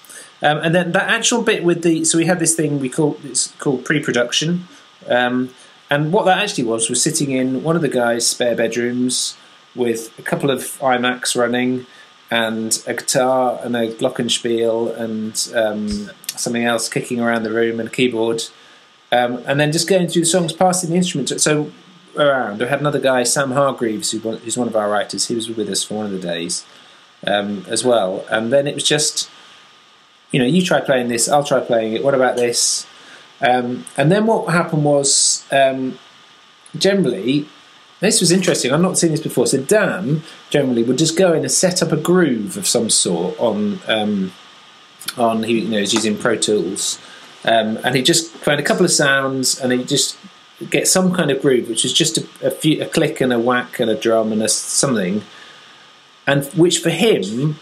um, 0.43 0.59
and 0.59 0.75
then 0.75 0.93
that 0.93 1.09
actual 1.09 1.43
bit 1.43 1.63
with 1.63 1.83
the 1.83 2.05
so 2.05 2.19
we 2.19 2.27
had 2.27 2.41
this 2.41 2.57
thing 2.57 2.81
we 2.81 2.89
call 2.89 3.17
it's 3.23 3.53
called 3.59 3.85
pre-production, 3.85 4.67
um, 5.09 5.51
and 5.89 6.13
what 6.13 6.25
that 6.25 6.39
actually 6.39 6.65
was 6.65 6.91
was 6.91 7.01
sitting 7.01 7.31
in 7.31 7.63
one 7.63 7.77
of 7.77 7.83
the 7.83 7.89
guys' 7.89 8.27
spare 8.27 8.57
bedrooms 8.57 9.37
with 9.75 10.17
a 10.19 10.23
couple 10.23 10.51
of 10.51 10.61
iMacs 10.81 11.37
running 11.37 11.87
and 12.31 12.83
a 12.87 12.95
guitar 12.95 13.61
and 13.63 13.77
a 13.77 13.93
glockenspiel 13.95 14.97
and 14.99 15.53
um, 15.55 16.11
something 16.27 16.65
else 16.65 16.89
kicking 16.89 17.21
around 17.21 17.43
the 17.43 17.53
room 17.53 17.79
and 17.79 17.89
a 17.89 17.93
keyboard, 17.93 18.43
um, 19.11 19.43
and 19.47 19.61
then 19.61 19.71
just 19.71 19.89
going 19.89 20.09
through 20.09 20.23
the 20.23 20.27
songs, 20.27 20.53
passing 20.53 20.91
the 20.91 20.97
instruments. 20.97 21.43
So 21.43 21.71
around, 22.17 22.61
we 22.61 22.67
had 22.67 22.81
another 22.81 23.01
guy, 23.01 23.23
Sam 23.23 23.53
Hargreaves, 23.53 24.13
who, 24.13 24.19
who's 24.19 24.57
one 24.57 24.69
of 24.69 24.77
our 24.77 24.89
writers. 24.89 25.29
He 25.29 25.35
was 25.35 25.49
with 25.49 25.69
us 25.69 25.83
for 25.83 25.95
one 25.95 26.07
of 26.07 26.13
the 26.13 26.19
days 26.19 26.65
um, 27.27 27.65
as 27.69 27.85
well, 27.85 28.25
and 28.31 28.53
then 28.53 28.67
it 28.67 28.75
was 28.75 28.85
just, 28.85 29.31
you 30.31 30.41
know, 30.41 30.47
you 30.47 30.63
try 30.63 30.81
playing 30.81 31.09
this, 31.09 31.29
I'll 31.29 31.45
try 31.45 31.61
playing 31.61 31.93
it. 31.93 32.03
What 32.03 32.15
about 32.15 32.37
this? 32.37 32.87
Um, 33.43 33.85
and 33.97 34.11
then 34.11 34.27
what 34.27 34.51
happened 34.53 34.85
was, 34.85 35.45
um, 35.51 35.99
generally, 36.79 37.47
this 38.03 38.21
was 38.21 38.33
interesting. 38.33 38.73
I've 38.73 38.81
not 38.81 38.99
seen 38.99 39.13
this 39.13 39.21
before. 39.21 39.47
So 39.47 39.59
Dan 39.59 40.23
generally 40.51 40.83
would 40.83 40.99
just 40.99 41.17
go 41.17 41.33
in 41.33 41.43
and 41.43 41.51
set 41.51 41.83
up 41.83 41.93
a 41.93 41.97
groove 41.97 42.57
of 42.57 42.67
some 42.67 42.91
sort 42.91 43.39
on 43.39 43.79
um, 43.87 44.33
on 45.17 45.45
he 45.45 45.61
you 45.61 45.69
know 45.69 45.79
he's 45.79 45.95
using 45.95 46.19
Pro 46.19 46.37
Tools, 46.37 46.99
um, 47.45 47.79
and 47.85 47.95
he 47.95 48.03
just 48.03 48.31
find 48.33 48.59
a 48.59 48.65
couple 48.65 48.85
of 48.85 48.91
sounds 48.91 49.59
and 49.61 49.73
he 49.73 49.85
just 49.85 50.19
get 50.69 50.89
some 50.89 51.15
kind 51.15 51.31
of 51.31 51.41
groove, 51.41 51.69
which 51.69 51.85
is 51.85 51.93
just 51.93 52.19
a, 52.19 52.27
a 52.47 52.51
few 52.51 52.83
a 52.83 52.87
click 52.87 53.21
and 53.21 53.33
a 53.33 53.39
whack 53.39 53.79
and 53.79 53.89
a 53.89 53.95
drum 53.95 54.33
and 54.33 54.43
a 54.43 54.49
something, 54.49 55.23
and 56.27 56.45
which 56.55 56.81
for 56.81 56.91
him 56.91 57.57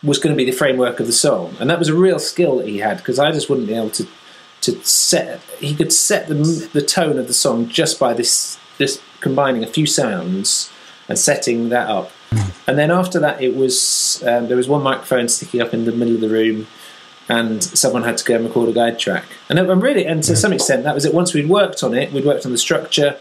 was 0.00 0.18
going 0.18 0.32
to 0.32 0.36
be 0.36 0.48
the 0.48 0.56
framework 0.56 1.00
of 1.00 1.06
the 1.06 1.12
song, 1.12 1.56
and 1.58 1.68
that 1.68 1.80
was 1.80 1.88
a 1.88 1.94
real 1.94 2.20
skill 2.20 2.58
that 2.58 2.68
he 2.68 2.78
had 2.78 2.98
because 2.98 3.18
I 3.18 3.32
just 3.32 3.50
wouldn't 3.50 3.66
be 3.66 3.74
able 3.74 3.90
to 3.90 4.06
to 4.60 4.80
set. 4.84 5.40
He 5.58 5.74
could 5.74 5.92
set 5.92 6.28
the 6.28 6.34
the 6.72 6.82
tone 6.82 7.18
of 7.18 7.26
the 7.26 7.34
song 7.34 7.66
just 7.66 7.98
by 7.98 8.14
this 8.14 8.58
this 8.78 9.02
combining 9.20 9.62
a 9.64 9.66
few 9.66 9.86
sounds 9.86 10.70
and 11.08 11.18
setting 11.18 11.68
that 11.70 11.88
up. 11.88 12.10
And 12.66 12.78
then 12.78 12.90
after 12.90 13.18
that, 13.20 13.40
it 13.42 13.56
was 13.56 14.22
um, 14.26 14.48
there 14.48 14.56
was 14.56 14.68
one 14.68 14.82
microphone 14.82 15.28
sticking 15.28 15.62
up 15.62 15.72
in 15.72 15.86
the 15.86 15.92
middle 15.92 16.14
of 16.14 16.20
the 16.20 16.28
room, 16.28 16.66
and 17.28 17.62
someone 17.64 18.02
had 18.02 18.18
to 18.18 18.24
go 18.24 18.36
and 18.36 18.44
record 18.44 18.68
a 18.68 18.72
guide 18.72 18.98
track. 18.98 19.24
And, 19.48 19.58
and 19.58 19.82
really, 19.82 20.04
and 20.04 20.22
to 20.24 20.36
some 20.36 20.52
extent, 20.52 20.84
that 20.84 20.94
was 20.94 21.04
it. 21.06 21.14
Once 21.14 21.32
we'd 21.32 21.48
worked 21.48 21.82
on 21.82 21.94
it, 21.94 22.12
we'd 22.12 22.26
worked 22.26 22.44
on 22.44 22.52
the 22.52 22.58
structure, 22.58 23.18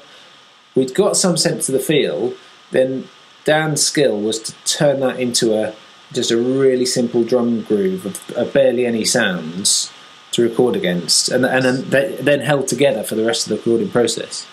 we'd 0.76 0.94
got 0.94 1.16
some 1.16 1.38
sense 1.38 1.70
of 1.70 1.74
the 1.74 1.80
feel. 1.80 2.34
Then 2.72 3.08
Dan's 3.46 3.82
skill 3.82 4.20
was 4.20 4.40
to 4.40 4.54
turn 4.66 5.00
that 5.00 5.20
into 5.20 5.54
a 5.54 5.74
just 6.14 6.32
a 6.32 6.38
really 6.38 6.86
simple 6.86 7.24
drum 7.24 7.62
groove 7.64 8.06
of, 8.06 8.30
of 8.32 8.54
barely 8.54 8.86
any 8.86 9.06
sounds 9.06 9.92
to 10.32 10.44
record 10.44 10.76
against, 10.76 11.30
and 11.30 11.46
and 11.46 11.86
they- 11.86 12.18
then 12.20 12.42
held 12.42 12.68
together 12.68 13.04
for 13.04 13.16
the 13.16 13.24
rest 13.24 13.46
of 13.46 13.50
the 13.50 13.56
recording 13.56 13.90
process. 13.90 14.46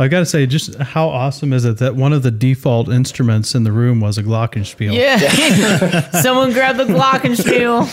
I 0.00 0.08
got 0.08 0.18
to 0.20 0.26
say, 0.26 0.44
just 0.46 0.74
how 0.76 1.08
awesome 1.08 1.52
is 1.52 1.64
it 1.64 1.78
that 1.78 1.94
one 1.94 2.12
of 2.12 2.22
the 2.24 2.30
default 2.32 2.88
instruments 2.88 3.54
in 3.54 3.62
the 3.62 3.70
room 3.70 4.00
was 4.00 4.18
a 4.18 4.22
glockenspiel? 4.24 4.92
yeah 4.92 6.10
someone 6.20 6.52
grab 6.52 6.76
the 6.76 6.84
glockenspiel 6.84 7.88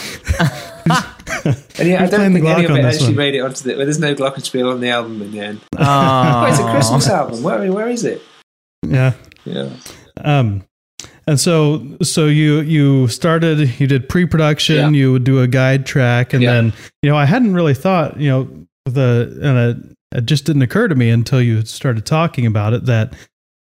And 1.80 1.88
yeah, 1.88 2.04
I 2.04 2.08
don't 2.08 2.10
playing 2.20 2.34
the 2.34 2.40
think 2.42 2.58
any 2.58 2.66
of 2.66 2.72
it 2.76 2.86
actually 2.86 3.08
one? 3.10 3.16
made 3.16 3.36
it 3.36 3.40
onto 3.40 3.64
the. 3.64 3.76
Well, 3.76 3.86
there's 3.86 4.00
no 4.00 4.14
Glockenspiel 4.14 4.72
on 4.72 4.80
the 4.82 4.90
album 4.90 5.22
in 5.22 5.32
the 5.32 5.40
end. 5.40 5.62
oh 5.78 6.46
it's 6.48 6.60
a 6.60 6.70
Christmas 6.72 7.08
album. 7.10 7.42
Where 7.44 7.72
where 7.72 7.88
is 7.90 8.04
it? 8.04 8.22
Yeah. 8.86 9.14
Yeah. 9.46 9.70
Um, 10.24 10.64
and 11.28 11.40
so, 11.40 11.86
so 12.04 12.26
you 12.26 12.60
you 12.62 13.08
started, 13.08 13.80
you 13.80 13.88
did 13.88 14.10
pre-production, 14.10 14.76
Yeah. 14.76 14.90
you 15.00 15.12
would 15.14 15.24
do 15.24 15.40
a 15.42 15.48
guide 15.48 15.86
track, 15.86 16.34
and 16.34 16.44
Yeah. 16.44 16.54
then 16.54 16.74
you 17.02 17.10
know 17.10 17.16
I 17.18 17.26
hadn't 17.26 17.54
really 17.54 17.74
thought, 17.74 18.20
you 18.20 18.30
know, 18.30 18.66
the 18.86 19.40
and 19.42 19.58
it, 19.92 19.98
it 20.12 20.26
just 20.26 20.45
didn't 20.45 20.62
occur 20.62 20.88
to 20.88 20.95
me 20.95 21.10
until 21.10 21.41
you 21.41 21.63
started 21.65 22.06
talking 22.06 22.45
about 22.45 22.74
it 22.74 22.86
that 22.86 23.13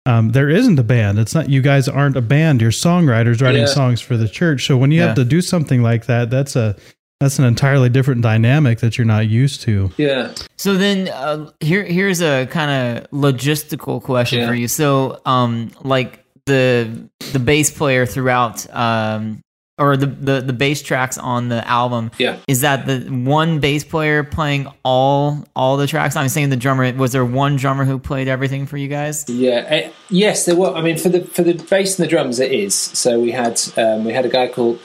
um, 0.06 0.30
there 0.30 0.48
isn't 0.48 0.78
a 0.78 0.84
band. 0.84 1.18
It's 1.18 1.34
not 1.34 1.48
you 1.48 1.60
guys 1.60 1.88
aren't 1.88 2.16
a 2.16 2.20
band. 2.22 2.60
You're 2.62 2.70
songwriters 2.70 3.42
writing 3.42 3.62
Yeah. 3.62 3.66
songs 3.66 4.00
for 4.00 4.16
the 4.16 4.28
church. 4.28 4.64
So 4.66 4.76
when 4.76 4.92
you 4.92 5.02
have 5.02 5.16
to 5.16 5.24
do 5.24 5.40
something 5.40 5.82
like 5.82 6.06
that, 6.06 6.30
that's 6.30 6.54
a 6.56 6.76
that's 7.18 7.38
an 7.38 7.46
entirely 7.46 7.88
different 7.88 8.20
dynamic 8.20 8.80
that 8.80 8.98
you're 8.98 9.06
not 9.06 9.26
used 9.26 9.62
to. 9.62 9.90
Yeah. 9.96 10.32
So 10.56 10.74
then, 10.74 11.08
uh, 11.08 11.50
here 11.60 11.82
here's 11.82 12.20
a 12.20 12.46
kind 12.46 12.70
of 12.98 13.10
logistical 13.10 14.02
question 14.02 14.40
Yeah. 14.40 14.48
for 14.48 14.54
you. 14.54 14.68
So, 14.68 15.20
um, 15.24 15.70
like 15.82 16.22
the 16.44 17.08
the 17.32 17.38
bass 17.38 17.70
player 17.70 18.04
throughout, 18.06 18.66
um, 18.72 19.40
or 19.78 19.96
the, 19.96 20.06
the 20.06 20.40
the 20.40 20.52
bass 20.52 20.80
tracks 20.82 21.18
on 21.18 21.48
the 21.48 21.66
album, 21.68 22.10
Yeah. 22.18 22.38
is 22.48 22.62
that 22.62 22.86
the 22.86 23.00
one 23.10 23.60
bass 23.60 23.84
player 23.84 24.24
playing 24.24 24.68
all 24.84 25.44
all 25.54 25.76
the 25.76 25.86
tracks? 25.86 26.16
I'm 26.16 26.28
saying 26.30 26.50
the 26.50 26.56
drummer. 26.56 26.92
Was 26.94 27.12
there 27.12 27.24
one 27.24 27.56
drummer 27.56 27.84
who 27.84 27.98
played 27.98 28.26
everything 28.28 28.66
for 28.66 28.76
you 28.78 28.88
guys? 28.88 29.28
Yeah, 29.28 29.64
eh, 29.68 29.90
yes, 30.08 30.46
there 30.46 30.56
were. 30.56 30.74
I 30.74 30.80
mean, 30.80 30.96
for 30.96 31.10
the 31.10 31.20
for 31.22 31.42
the 31.42 31.54
bass 31.54 31.98
and 31.98 32.06
the 32.06 32.10
drums, 32.10 32.40
it 32.40 32.52
is. 32.52 32.74
So 32.74 33.20
we 33.20 33.32
had 33.32 33.60
um, 33.76 34.04
we 34.04 34.12
had 34.12 34.24
a 34.24 34.30
guy 34.30 34.48
called. 34.48 34.80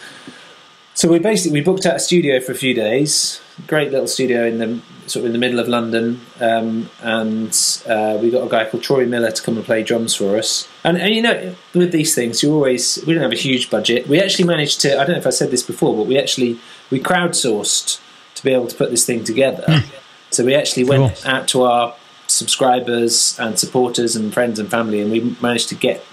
So 0.93 1.07
we 1.09 1.19
basically 1.19 1.59
we 1.59 1.63
booked 1.63 1.85
out 1.85 1.95
a 1.95 1.99
studio 1.99 2.41
for 2.41 2.51
a 2.51 2.55
few 2.55 2.73
days. 2.73 3.39
Great 3.67 3.91
little 3.91 4.07
studio 4.07 4.45
in 4.45 4.57
the 4.57 4.81
sort 5.11 5.21
of 5.21 5.27
in 5.27 5.33
the 5.33 5.39
middle 5.45 5.59
of 5.59 5.67
London, 5.67 6.21
um, 6.39 6.89
and 7.01 7.51
uh, 7.87 8.17
we 8.21 8.29
got 8.31 8.45
a 8.45 8.49
guy 8.49 8.63
called 8.69 8.83
Troy 8.83 9.05
Miller 9.05 9.31
to 9.31 9.41
come 9.41 9.57
and 9.57 9.65
play 9.65 9.83
drums 9.83 10.15
for 10.15 10.37
us. 10.37 10.67
And, 10.83 10.97
and 10.97 11.13
you 11.13 11.21
know, 11.21 11.55
with 11.73 11.91
these 11.91 12.15
things, 12.15 12.41
you 12.43 12.53
always 12.53 12.97
we 13.05 13.13
didn't 13.13 13.23
have 13.23 13.31
a 13.31 13.43
huge 13.49 13.69
budget. 13.69 14.07
We 14.07 14.19
actually 14.19 14.47
managed 14.47 14.81
to. 14.81 14.93
I 14.99 15.03
don't 15.05 15.11
know 15.15 15.17
if 15.25 15.27
I 15.27 15.31
said 15.41 15.51
this 15.51 15.63
before, 15.63 15.95
but 15.95 16.07
we 16.07 16.17
actually 16.17 16.59
we 16.89 16.99
crowdsourced 16.99 17.99
to 18.35 18.43
be 18.43 18.51
able 18.53 18.67
to 18.67 18.75
put 18.75 18.89
this 18.91 19.05
thing 19.05 19.23
together. 19.23 19.83
So 20.31 20.45
we 20.45 20.55
actually 20.55 20.85
went 20.85 21.15
Cool. 21.15 21.31
out 21.31 21.47
to 21.49 21.63
our 21.63 21.93
subscribers 22.27 23.37
and 23.39 23.57
supporters 23.59 24.15
and 24.15 24.33
friends 24.33 24.59
and 24.59 24.69
family, 24.69 24.99
and 25.01 25.11
we 25.11 25.35
managed 25.41 25.69
to 25.69 25.75
get 25.75 26.03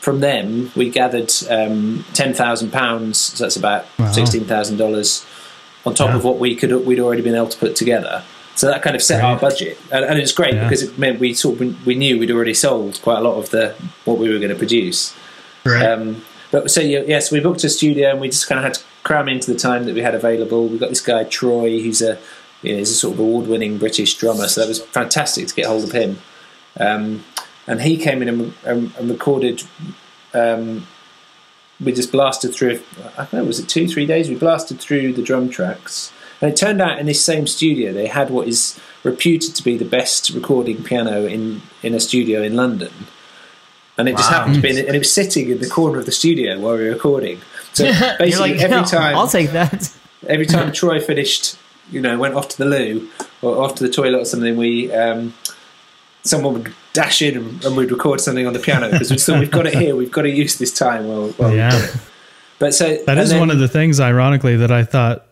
from 0.00 0.20
them. 0.20 0.70
We 0.76 0.90
gathered 0.90 1.32
um, 1.50 2.04
ten 2.14 2.32
thousand 2.34 2.70
pounds. 2.72 3.18
So 3.18 3.44
that's 3.44 3.56
about 3.56 3.86
Wow. 3.98 4.12
sixteen 4.12 4.44
thousand 4.44 4.76
dollars 4.76 5.24
on 5.84 5.94
top 5.94 6.08
Yeah. 6.10 6.16
of 6.16 6.24
what 6.24 6.38
we 6.38 6.54
could 6.56 6.72
we'd 6.86 7.00
already 7.00 7.22
been 7.22 7.34
able 7.34 7.48
to 7.48 7.58
put 7.58 7.76
together. 7.76 8.22
So 8.56 8.66
that 8.68 8.82
kind 8.82 8.96
of 8.96 9.02
set 9.02 9.22
our 9.22 9.38
budget, 9.38 9.78
and, 9.92 10.04
and 10.04 10.18
it 10.18 10.22
was 10.22 10.32
great 10.32 10.54
Yeah. 10.54 10.64
because 10.64 10.82
it 10.82 10.98
meant 10.98 11.20
we 11.20 11.34
sort 11.34 11.60
of, 11.60 11.86
we 11.86 11.94
knew 11.94 12.18
we'd 12.18 12.30
already 12.30 12.54
sold 12.54 13.00
quite 13.02 13.18
a 13.18 13.20
lot 13.20 13.36
of 13.36 13.50
the 13.50 13.74
what 14.06 14.18
we 14.18 14.30
were 14.30 14.38
going 14.38 14.50
to 14.50 14.56
produce. 14.56 15.14
Right. 15.64 15.84
Um, 15.84 16.24
but 16.50 16.70
so 16.70 16.80
yeah, 16.80 17.02
yes, 17.06 17.30
we 17.30 17.40
booked 17.40 17.64
a 17.64 17.68
studio 17.68 18.10
and 18.10 18.20
we 18.20 18.28
just 18.28 18.48
kind 18.48 18.58
of 18.58 18.64
had 18.64 18.74
to 18.74 18.80
cram 19.02 19.28
into 19.28 19.52
the 19.52 19.58
time 19.58 19.84
that 19.84 19.94
we 19.94 20.00
had 20.00 20.14
available. 20.14 20.68
We 20.68 20.78
got 20.78 20.88
this 20.88 21.00
guy 21.02 21.24
Troy, 21.24 21.80
who's 21.82 22.00
a 22.00 22.18
you 22.62 22.72
know, 22.72 22.78
he's 22.78 22.90
a 22.90 22.94
sort 22.94 23.14
of 23.14 23.20
award-winning 23.20 23.76
British 23.78 24.16
drummer, 24.16 24.48
so 24.48 24.62
that 24.62 24.68
was 24.68 24.80
fantastic 24.80 25.46
to 25.48 25.54
get 25.54 25.66
hold 25.66 25.84
of 25.84 25.92
him. 25.92 26.18
Um, 26.80 27.24
and 27.66 27.82
he 27.82 27.96
came 27.98 28.22
in 28.22 28.28
and, 28.28 28.54
and, 28.64 28.94
and 28.96 29.10
recorded. 29.10 29.62
Um, 30.32 30.86
we 31.84 31.92
just 31.92 32.10
blasted 32.10 32.54
through. 32.54 32.80
I 33.18 33.24
don't 33.24 33.32
know, 33.34 33.44
was 33.44 33.58
it 33.58 33.68
two, 33.68 33.86
three 33.86 34.06
days? 34.06 34.30
We 34.30 34.36
blasted 34.36 34.80
through 34.80 35.12
the 35.12 35.22
drum 35.22 35.50
tracks, 35.50 36.10
and 36.40 36.50
it 36.50 36.56
turned 36.56 36.80
out 36.82 36.98
in 36.98 37.06
this 37.06 37.24
same 37.24 37.46
studio 37.46 37.92
they 37.92 38.06
had 38.06 38.30
what 38.30 38.46
is 38.48 38.78
reputed 39.02 39.54
to 39.54 39.62
be 39.62 39.76
the 39.76 39.84
best 39.84 40.30
recording 40.30 40.82
piano 40.82 41.24
in 41.26 41.62
in 41.82 41.94
a 41.94 42.00
studio 42.00 42.42
in 42.42 42.54
London. 42.56 42.92
And 43.98 44.10
it 44.10 44.16
just 44.18 44.28
happened 44.30 44.56
to 44.56 44.60
be, 44.60 44.68
in, 44.68 44.76
and 44.86 44.94
it 44.94 44.98
was 44.98 45.10
sitting 45.10 45.48
in 45.48 45.58
the 45.58 45.68
corner 45.68 45.98
of 45.98 46.04
the 46.04 46.12
studio 46.12 46.58
while 46.60 46.76
we 46.76 46.84
were 46.84 46.90
recording. 46.90 47.40
So 47.72 47.84
basically, 48.18 48.52
like, 48.52 48.60
every 48.60 48.76
"No, 48.76 48.84
time 48.84 49.16
I'll 49.16 49.26
take 49.28 49.52
that. 49.52 49.90
every 50.28 50.44
time 50.44 50.70
Troy 50.70 51.00
finished, 51.00 51.56
you 51.90 52.02
know, 52.02 52.18
went 52.18 52.34
off 52.34 52.48
to 52.48 52.58
the 52.58 52.66
loo 52.66 53.08
or 53.40 53.62
off 53.64 53.74
to 53.76 53.86
the 53.86 53.90
toilet 53.90 54.20
or 54.20 54.24
something, 54.26 54.54
we 54.56 54.92
um, 54.92 55.32
someone 56.24 56.52
would 56.54 56.74
dash 56.92 57.22
in 57.22 57.36
and, 57.38 57.64
and 57.64 57.74
we'd 57.76 57.90
record 57.90 58.20
something 58.20 58.46
on 58.46 58.52
the 58.52 58.58
piano 58.58 58.90
because 58.90 59.10
we 59.10 59.16
thought 59.16 59.38
we've 59.40 59.50
got 59.50 59.66
it 59.66 59.74
here, 59.74 59.96
we've 59.96 60.12
got 60.12 60.22
to 60.22 60.30
use 60.30 60.58
this 60.58 60.72
time. 60.72 61.08
We've 61.08 61.38
Yeah. 61.38 61.86
But 62.58 62.74
so 62.74 62.96
That 63.06 63.18
is 63.18 63.30
then- 63.30 63.40
one 63.40 63.50
of 63.50 63.58
the 63.58 63.68
things, 63.68 64.00
ironically, 64.00 64.56
that 64.56 64.70
I 64.72 64.84
thought 64.84 65.25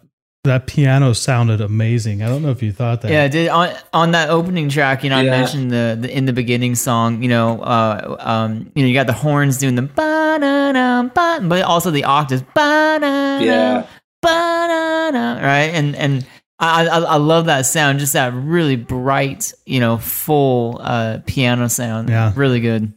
that 0.44 0.66
piano 0.66 1.12
sounded 1.14 1.60
amazing. 1.60 2.22
I 2.22 2.28
don't 2.28 2.42
know 2.42 2.50
if 2.50 2.62
you 2.62 2.70
thought 2.72 3.00
that. 3.02 3.10
Yeah, 3.10 3.28
did 3.28 3.48
on 3.48 3.74
on 3.92 4.12
that 4.12 4.30
opening 4.30 4.68
track, 4.68 5.02
you 5.02 5.10
know, 5.10 5.16
I 5.16 5.24
mentioned 5.24 5.70
the, 5.70 5.96
the 6.00 6.14
in 6.16 6.26
the 6.26 6.32
beginning 6.32 6.74
song, 6.74 7.22
you 7.22 7.28
know, 7.28 7.60
uh, 7.62 8.16
um, 8.20 8.70
you 8.74 8.82
know, 8.82 8.88
you 8.88 8.94
got 8.94 9.06
the 9.06 9.12
horns 9.14 9.58
doing 9.58 9.74
the 9.74 9.82
ba 9.82 10.38
na 10.38 10.72
na 10.72 11.02
ba, 11.04 11.40
but 11.42 11.62
also 11.62 11.90
the 11.90 12.04
octaves 12.04 12.42
ba 12.54 12.98
na 13.00 13.38
Yeah. 13.40 13.86
ba 14.22 14.66
na 14.68 15.10
na, 15.10 15.34
right? 15.40 15.72
And 15.74 15.96
and 15.96 16.26
I, 16.58 16.86
I 16.86 16.98
I 16.98 17.16
love 17.16 17.46
that 17.46 17.62
sound, 17.66 17.98
just 17.98 18.12
that 18.12 18.32
really 18.34 18.76
bright, 18.76 19.52
you 19.64 19.80
know, 19.80 19.96
full 19.98 20.78
uh, 20.82 21.18
piano 21.26 21.68
sound. 21.68 22.10
Yeah. 22.10 22.32
really 22.36 22.60
good. 22.60 22.92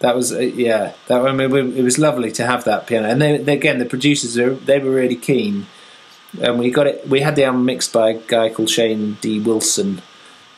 That 0.00 0.14
was 0.14 0.32
uh, 0.32 0.40
yeah. 0.40 0.92
That 1.08 1.22
I 1.22 1.32
mean, 1.32 1.74
it 1.76 1.82
was 1.82 1.98
lovely 1.98 2.32
to 2.32 2.44
have 2.44 2.64
that 2.64 2.86
piano, 2.86 3.08
and 3.08 3.20
they, 3.22 3.38
they, 3.38 3.54
again 3.54 3.78
the 3.78 3.86
producers 3.86 4.36
are, 4.36 4.54
they 4.54 4.78
were 4.78 4.90
really 4.90 5.16
keen. 5.16 5.66
And 6.40 6.58
we 6.58 6.70
got 6.70 6.86
it. 6.86 7.06
We 7.08 7.20
had 7.20 7.36
the 7.36 7.44
album 7.44 7.64
mixed 7.66 7.92
by 7.92 8.10
a 8.10 8.18
guy 8.18 8.48
called 8.50 8.70
Shane 8.70 9.18
D. 9.20 9.38
Wilson 9.40 10.00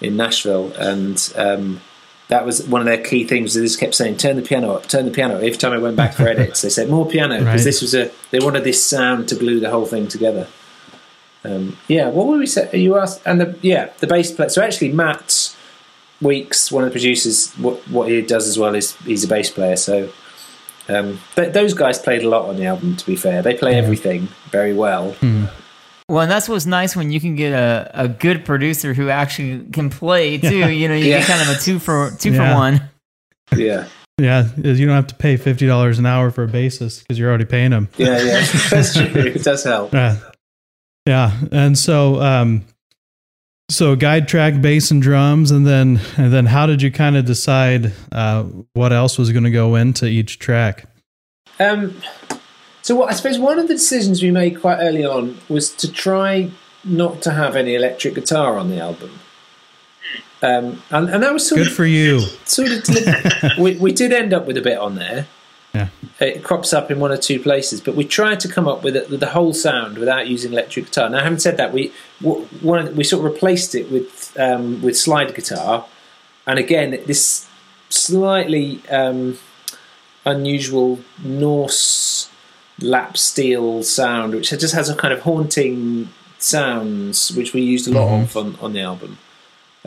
in 0.01 0.17
Nashville, 0.17 0.73
and 0.79 1.33
um, 1.37 1.81
that 2.29 2.47
was 2.47 2.67
one 2.69 2.81
of 2.81 2.87
their 2.87 3.03
key 3.03 3.25
things. 3.25 3.55
They 3.55 3.63
just 3.63 3.81
kept 3.81 3.95
saying, 3.97 4.19
"Turn 4.19 4.37
the 4.37 4.43
piano 4.43 4.73
up, 4.75 4.87
turn 4.89 5.05
the 5.05 5.11
piano." 5.11 5.37
Every 5.37 5.51
time 5.53 5.73
I 5.73 5.79
went 5.79 5.97
back 5.97 6.15
for 6.15 6.29
edits, 6.29 6.63
they 6.63 6.69
said 6.69 6.89
more 6.89 7.07
piano 7.09 7.39
because 7.39 7.47
Right. 7.63 7.65
this 7.65 7.83
was 7.83 7.95
a. 7.95 8.11
They 8.31 8.39
wanted 8.39 8.63
this 8.63 8.85
sound 8.85 9.29
to 9.31 9.35
glue 9.35 9.59
the 9.59 9.71
whole 9.71 9.85
thing 9.87 10.07
together. 10.07 10.47
Um, 11.45 11.77
yeah, 11.89 12.09
what 12.09 12.27
were 12.29 12.39
we 12.39 12.47
saying? 12.47 12.71
You 12.81 12.97
asked, 12.99 13.21
and 13.27 13.41
the 13.41 13.59
yeah, 13.61 13.91
the 13.99 14.07
bass 14.07 14.31
player. 14.31 14.49
So 14.51 14.63
actually, 14.63 14.93
Matt 14.93 15.55
Weeks, 16.23 16.71
one 16.71 16.85
of 16.85 16.91
the 16.91 16.93
producers, 16.93 17.53
what 17.55 17.77
what 17.89 18.09
he 18.09 18.23
does 18.23 18.47
as 18.47 18.59
well 18.59 18.75
is 18.77 18.93
he's 19.05 19.25
a 19.25 19.29
bass 19.29 19.51
player. 19.51 19.77
So 19.77 20.09
um, 20.89 21.19
th- 21.35 21.53
those 21.53 21.75
guys 21.75 21.99
played 21.99 22.23
a 22.23 22.29
lot 22.29 22.49
on 22.49 22.57
the 22.57 22.65
album. 22.67 22.95
To 22.97 23.05
be 23.07 23.17
fair, 23.17 23.43
they 23.43 23.55
play 23.55 23.75
everything 23.75 24.29
very 24.51 24.73
well. 24.73 25.17
Well, 26.09 26.21
and 26.21 26.31
that's 26.31 26.49
what's 26.49 26.67
nice 26.67 26.95
when 26.95 27.11
you 27.11 27.19
can 27.21 27.35
get 27.35 27.53
a, 27.53 27.90
a 27.95 28.09
good 28.09 28.45
producer 28.45 28.93
who 28.93 29.09
actually 29.09 29.64
can 29.73 29.88
play 29.90 30.37
too. 30.38 30.71
You 30.71 30.88
know, 30.88 30.95
you 30.95 31.07
Yeah. 31.07 31.19
get 31.21 31.27
kind 31.29 31.43
of 31.49 31.57
a 31.57 31.59
two 31.61 31.79
for 31.79 32.11
two 32.19 32.33
Yeah. 32.33 32.53
for 32.53 32.59
one. 32.59 32.81
Yeah, 33.57 33.87
Yeah, 34.19 34.49
you 34.57 34.87
don't 34.87 34.95
have 34.95 35.07
to 35.09 35.14
pay 35.14 35.37
fifty 35.37 35.67
dollars 35.67 35.99
an 35.99 36.07
hour 36.07 36.31
for 36.31 36.45
a 36.45 36.49
bassist 36.49 37.01
because 37.01 37.19
you're 37.19 37.29
already 37.29 37.45
paying 37.47 37.71
them. 37.71 37.88
yeah, 37.97 38.21
yeah. 38.23 38.47
That's 38.71 38.95
true. 38.95 39.05
It 39.07 39.43
does 39.45 39.64
help. 39.64 39.93
Yeah, 39.95 40.17
yeah, 41.07 41.33
and 41.53 41.79
so 41.79 42.21
um, 42.21 42.64
so 43.71 43.97
guide 43.97 44.29
track, 44.29 44.61
bass 44.61 44.90
and 44.90 45.01
drums, 45.01 45.51
and 45.51 45.67
then 45.67 46.01
and 46.19 46.33
then 46.33 46.47
how 46.47 46.67
did 46.67 46.83
you 46.83 46.90
kind 46.90 47.17
of 47.17 47.25
decide 47.25 47.93
uh, 48.12 48.43
what 48.75 48.93
else 48.93 49.17
was 49.19 49.33
going 49.33 49.45
to 49.45 49.51
go 49.51 49.75
into 49.75 50.07
each 50.07 50.38
track? 50.38 50.87
Um, 51.61 51.97
so 52.85 52.94
what 52.94 53.11
I 53.11 53.14
suppose 53.14 53.38
one 53.38 53.59
of 53.59 53.66
the 53.66 53.73
decisions 53.73 54.23
we 54.23 54.31
made 54.31 54.61
quite 54.61 54.77
early 54.77 55.07
on 55.07 55.38
was 55.49 55.70
to 55.77 55.90
try 55.90 56.51
not 56.85 57.23
to 57.23 57.31
have 57.31 57.57
any 57.57 57.75
electric 57.75 58.14
guitar 58.14 58.59
on 58.59 58.68
the 58.68 58.79
album. 58.79 59.20
Um, 60.42 60.83
and, 60.90 61.09
and 61.09 61.23
that 61.23 61.33
was 61.33 61.49
sort 61.49 61.61
Good 61.61 61.68
of 61.68 61.73
for 61.73 61.87
you. 61.87 62.20
sort 62.44 62.73
of 62.73 63.59
we, 63.59 63.77
we 63.77 63.90
did 63.90 64.12
end 64.12 64.35
up 64.35 64.44
with 64.44 64.59
a 64.59 64.61
bit 64.61 64.77
on 64.77 64.97
there. 64.97 65.27
Yeah. 65.75 65.88
It 66.20 66.44
crops 66.44 66.75
up 66.75 66.90
in 66.90 67.01
one 67.01 67.11
or 67.11 67.16
two 67.16 67.40
places, 67.40 67.81
but 67.81 67.94
we 67.94 68.05
tried 68.05 68.38
to 68.40 68.49
come 68.49 68.68
up 68.68 68.85
with, 68.85 68.97
it, 68.97 69.09
with 69.09 69.20
the 69.20 69.31
whole 69.31 69.55
sound 69.55 69.97
without 69.97 70.29
using 70.29 70.53
electric 70.53 70.85
guitar. 70.85 71.09
Now, 71.09 71.25
having 71.25 71.38
said 71.38 71.57
that, 71.57 71.73
we 71.73 71.90
one 72.20 72.94
we 72.94 73.03
sort 73.03 73.25
of 73.25 73.33
replaced 73.33 73.75
it 73.75 73.90
with 73.90 74.37
um, 74.38 74.83
with 74.83 74.94
slide 74.94 75.35
guitar, 75.35 75.87
and 76.47 76.59
again 76.59 77.01
this 77.07 77.49
slightly 77.88 78.83
um, 78.90 79.38
unusual 80.27 81.01
Norse 81.25 82.29
lap 82.81 83.17
steel 83.17 83.83
sound, 83.83 84.35
which 84.35 84.51
just 84.51 84.75
has 84.75 84.89
a 84.89 84.95
kind 84.97 85.13
of 85.15 85.21
haunting 85.21 86.09
sounds, 86.39 87.31
which 87.33 87.53
we 87.53 87.61
used 87.61 87.89
a 87.89 87.91
lot 87.93 88.09
Mhm. 88.09 88.23
of 88.23 88.37
on, 88.37 88.57
on 88.61 88.73
the 88.73 88.81
album. 88.81 89.19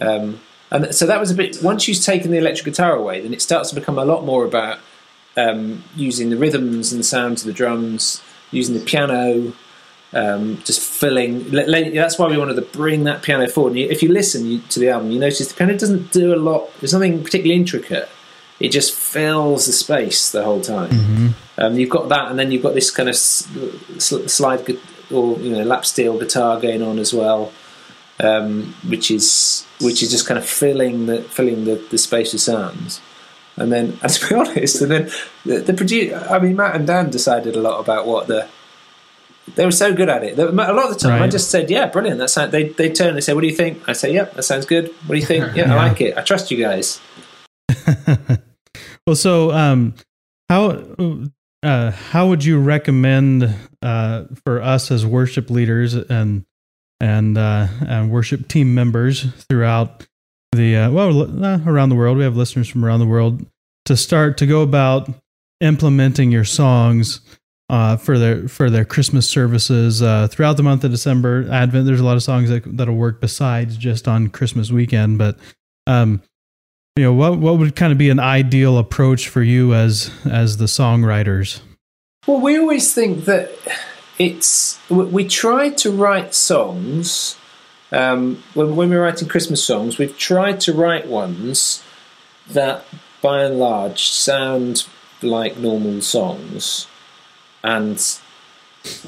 Um, 0.02 0.40
and 0.72 0.94
so 0.94 1.06
that 1.06 1.20
was 1.20 1.32
a 1.32 1.34
bit. 1.36 1.62
Once 1.62 1.88
you've 1.88 2.02
taken 2.04 2.32
the 2.32 2.38
electric 2.38 2.66
guitar 2.66 2.96
away, 2.96 3.22
then 3.22 3.34
it 3.34 3.42
starts 3.42 3.70
to 3.70 3.76
become 3.76 3.98
a 3.98 4.06
lot 4.06 4.26
more 4.26 4.46
about 4.46 4.80
um, 5.36 5.84
using 5.96 6.32
the 6.32 6.36
rhythms 6.38 6.92
and 6.92 7.00
the 7.00 7.04
sounds 7.04 7.44
of 7.44 7.48
the 7.48 7.54
drums, 7.54 8.22
using 8.50 8.74
the 8.74 8.82
piano, 8.84 9.54
um, 10.12 10.60
just 10.66 10.80
filling. 10.80 11.48
That's 11.52 12.18
why 12.18 12.28
we 12.28 12.38
wanted 12.40 12.56
to 12.56 12.64
bring 12.64 13.04
that 13.04 13.22
piano 13.22 13.48
forward. 13.48 13.74
And 13.74 13.80
if 13.92 14.02
you 14.02 14.10
listen 14.12 14.64
to 14.70 14.80
the 14.80 14.90
album, 14.90 15.12
you 15.12 15.20
notice 15.20 15.48
the 15.48 15.54
piano 15.54 15.78
doesn't 15.78 16.12
do 16.12 16.34
a 16.34 16.38
lot. 16.38 16.72
There's 16.80 16.94
nothing 16.94 17.24
particularly 17.24 17.60
intricate. 17.60 18.10
It 18.60 18.70
just 18.70 18.94
fills 18.96 19.68
the 19.68 19.74
space 19.74 20.32
the 20.32 20.44
whole 20.44 20.62
time. 20.62 21.36
Um, 21.58 21.76
you've 21.76 21.90
got 21.90 22.10
that, 22.10 22.30
and 22.30 22.38
then 22.38 22.52
you've 22.52 22.64
got 22.64 22.74
this 22.76 22.92
kind 22.92 23.10
of 23.10 23.16
sl- 23.16 24.28
slide 24.28 24.66
gu- 24.66 24.80
or 25.12 25.38
you 25.40 25.52
know 25.52 25.64
lap 25.64 25.86
steel 25.86 26.18
guitar 26.20 26.60
going 26.60 26.82
on 26.82 27.00
as 27.00 27.14
well, 27.14 27.52
um, 28.20 28.76
which 28.88 29.10
is 29.10 29.66
which 29.82 30.04
is 30.04 30.12
just 30.12 30.28
kind 30.28 30.38
of 30.38 30.48
filling 30.48 31.08
the 31.08 31.22
filling 31.24 31.66
the, 31.66 31.76
the 31.90 31.98
space 31.98 32.34
of 32.34 32.40
sounds. 32.40 33.02
And 33.56 33.72
then, 33.72 33.98
and 34.04 34.12
to 34.12 34.30
be 34.30 34.36
honest, 34.36 34.82
and 34.82 34.92
then 34.92 35.12
the, 35.46 35.60
the 35.60 35.74
producer, 35.74 36.26
I 36.30 36.40
mean, 36.40 36.56
Matt 36.56 36.76
and 36.76 36.86
Dan 36.86 37.10
decided 37.10 37.56
a 37.56 37.62
lot 37.62 37.80
about 37.80 38.06
what 38.06 38.28
the. 38.28 38.48
They 39.56 39.64
were 39.64 39.72
so 39.72 39.94
good 39.94 40.10
at 40.10 40.26
it. 40.26 40.38
A 40.38 40.52
lot 40.52 40.92
of 40.92 40.94
the 40.94 41.00
time, 41.00 41.24
I 41.24 41.28
just 41.30 41.50
said, 41.50 41.70
"Yeah, 41.70 41.86
brilliant." 41.88 42.20
That 42.20 42.30
sound. 42.30 42.52
They 42.52 42.68
they 42.68 42.92
turn 42.92 43.16
and 43.16 43.24
say, 43.24 43.34
"What 43.34 43.42
do 43.42 43.48
you 43.48 43.56
think?" 43.56 43.88
I 43.88 43.94
say, 43.94 44.14
"Yep, 44.14 44.34
that 44.34 44.44
sounds 44.44 44.66
good." 44.66 44.94
What 45.06 45.16
do 45.16 45.20
you 45.20 45.26
think? 45.26 45.46
Yeah, 45.56 45.74
I 45.74 45.88
like 45.88 46.02
it. 46.02 46.18
I 46.18 46.22
trust 46.22 46.52
you 46.52 46.58
guys. 46.58 47.00
well, 49.08 49.16
so 49.16 49.54
um, 49.54 49.96
how 50.50 50.72
uh, 51.68 51.92
how 51.92 52.28
would 52.28 52.46
you 52.46 52.60
recommend 52.60 53.54
uh, 53.82 54.24
for 54.46 54.62
us 54.62 54.90
as 54.90 55.06
worship 55.06 55.50
leaders 55.50 55.94
and 55.94 56.46
and 57.02 57.38
uh, 57.38 57.68
and 57.86 58.10
worship 58.10 58.48
team 58.48 58.74
members 58.74 59.26
throughout 59.50 60.08
the 60.54 60.78
uh, 60.78 60.92
well 60.92 61.44
uh, 61.44 61.60
around 61.66 61.90
the 61.90 61.96
world? 61.96 62.18
We 62.18 62.24
have 62.24 62.38
listeners 62.38 62.70
from 62.70 62.86
around 62.86 63.02
the 63.02 63.06
world 63.06 63.46
to 63.84 63.98
start 63.98 64.38
to 64.38 64.46
go 64.46 64.62
about 64.62 65.10
implementing 65.60 66.32
your 66.32 66.46
songs 66.46 67.20
uh, 67.70 67.98
for 67.98 68.18
their 68.18 68.48
for 68.48 68.70
their 68.70 68.86
Christmas 68.86 69.30
services 69.30 70.00
throughout 70.32 70.56
the 70.56 70.64
month 70.64 70.86
of 70.86 70.92
December. 70.92 71.50
Advent, 71.52 71.86
there's 71.86 72.00
a 72.00 72.06
lot 72.06 72.16
of 72.16 72.24
songs 72.24 72.50
that 72.50 72.78
that'll 72.78 72.96
work 72.96 73.20
besides 73.20 73.76
just 73.76 74.08
on 74.08 74.30
Christmas 74.30 74.72
weekend. 74.72 75.18
But 75.18 75.38
um, 75.86 76.22
you 76.98 77.04
know, 77.04 77.14
what 77.14 77.38
what 77.38 77.58
would 77.58 77.76
kind 77.76 77.92
of 77.92 77.98
be 77.98 78.10
an 78.10 78.20
ideal 78.20 78.78
approach 78.78 79.28
for 79.30 79.42
you 79.42 79.74
as 79.74 80.12
as 80.26 80.58
the 80.58 80.66
songwriters? 80.66 81.62
Well, 82.26 82.42
we 82.42 82.58
always 82.58 82.94
think 82.94 83.26
that 83.26 83.52
it's 84.18 84.80
we, 84.90 85.28
try 85.28 85.70
to 85.70 85.92
write 85.92 86.34
songs. 86.34 87.38
Um, 87.90 88.44
when, 88.54 88.76
when 88.76 88.90
we're 88.90 89.04
writing 89.04 89.30
Christmas 89.30 89.64
songs, 89.64 89.98
we've 89.98 90.18
tried 90.18 90.60
to 90.62 90.74
write 90.74 91.08
ones 91.08 91.82
that, 92.50 92.84
by 93.22 93.44
and 93.44 93.58
large, 93.58 94.10
sound 94.10 94.86
like 95.22 95.58
normal 95.58 96.02
songs 96.02 96.88
and 97.64 98.20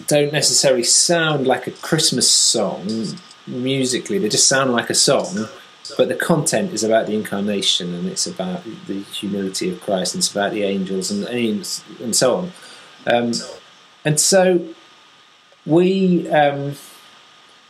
don't 0.07 0.33
necessarily 0.33 0.83
sound 0.83 1.47
like 1.47 1.67
a 1.67 1.71
Christmas 1.71 2.29
song 2.29 3.17
musically. 3.47 4.17
They 4.17 4.29
just 4.29 4.47
sound 4.47 4.71
like 4.71 4.89
a 4.89 4.95
song, 4.95 5.47
but 5.97 6.07
the 6.07 6.15
content 6.15 6.73
is 6.73 6.83
about 6.83 7.07
the 7.07 7.15
incarnation 7.15 7.93
and 7.93 8.07
it's 8.07 8.27
about 8.27 8.63
the 8.87 9.01
humility 9.01 9.69
of 9.71 9.81
Christ 9.81 10.15
and 10.15 10.21
it's 10.21 10.31
about 10.31 10.51
the 10.51 10.63
angels 10.63 11.11
and 11.11 11.25
and 11.25 12.15
so 12.15 12.35
on. 12.35 12.51
Um, 13.07 13.31
and 14.05 14.19
so 14.19 14.67
we, 15.65 16.29
um, 16.29 16.75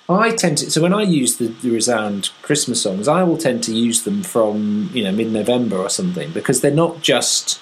I 0.08 0.32
tend 0.32 0.60
to. 0.60 0.72
So 0.72 0.82
when 0.82 0.94
I 0.94 1.04
use 1.04 1.38
the, 1.38 1.48
the 1.48 1.70
resound 1.70 2.32
Christmas 2.42 2.82
songs, 2.82 3.08
I 3.08 3.24
will 3.24 3.38
tend 3.38 3.64
to 3.66 3.74
use 3.74 4.04
them 4.04 4.24
from 4.24 4.90
you 4.94 5.04
know 5.04 5.12
mid-November 5.12 5.78
or 5.78 5.90
something 5.90 6.32
because 6.32 6.62
they're 6.62 6.72
not 6.72 7.02
just 7.02 7.60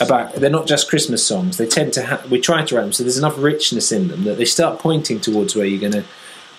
about 0.00 0.34
they're 0.34 0.50
not 0.50 0.66
just 0.66 0.88
Christmas 0.88 1.24
songs. 1.24 1.58
They 1.58 1.66
tend 1.66 1.92
to 1.94 2.02
have 2.02 2.30
we 2.30 2.40
try 2.40 2.64
to 2.64 2.74
write 2.74 2.82
them 2.82 2.92
so 2.92 3.04
there's 3.04 3.18
enough 3.18 3.38
richness 3.38 3.92
in 3.92 4.08
them 4.08 4.24
that 4.24 4.36
they 4.36 4.44
start 4.44 4.80
pointing 4.80 5.20
towards 5.20 5.54
where 5.54 5.66
you're 5.66 5.90
gonna 5.90 6.04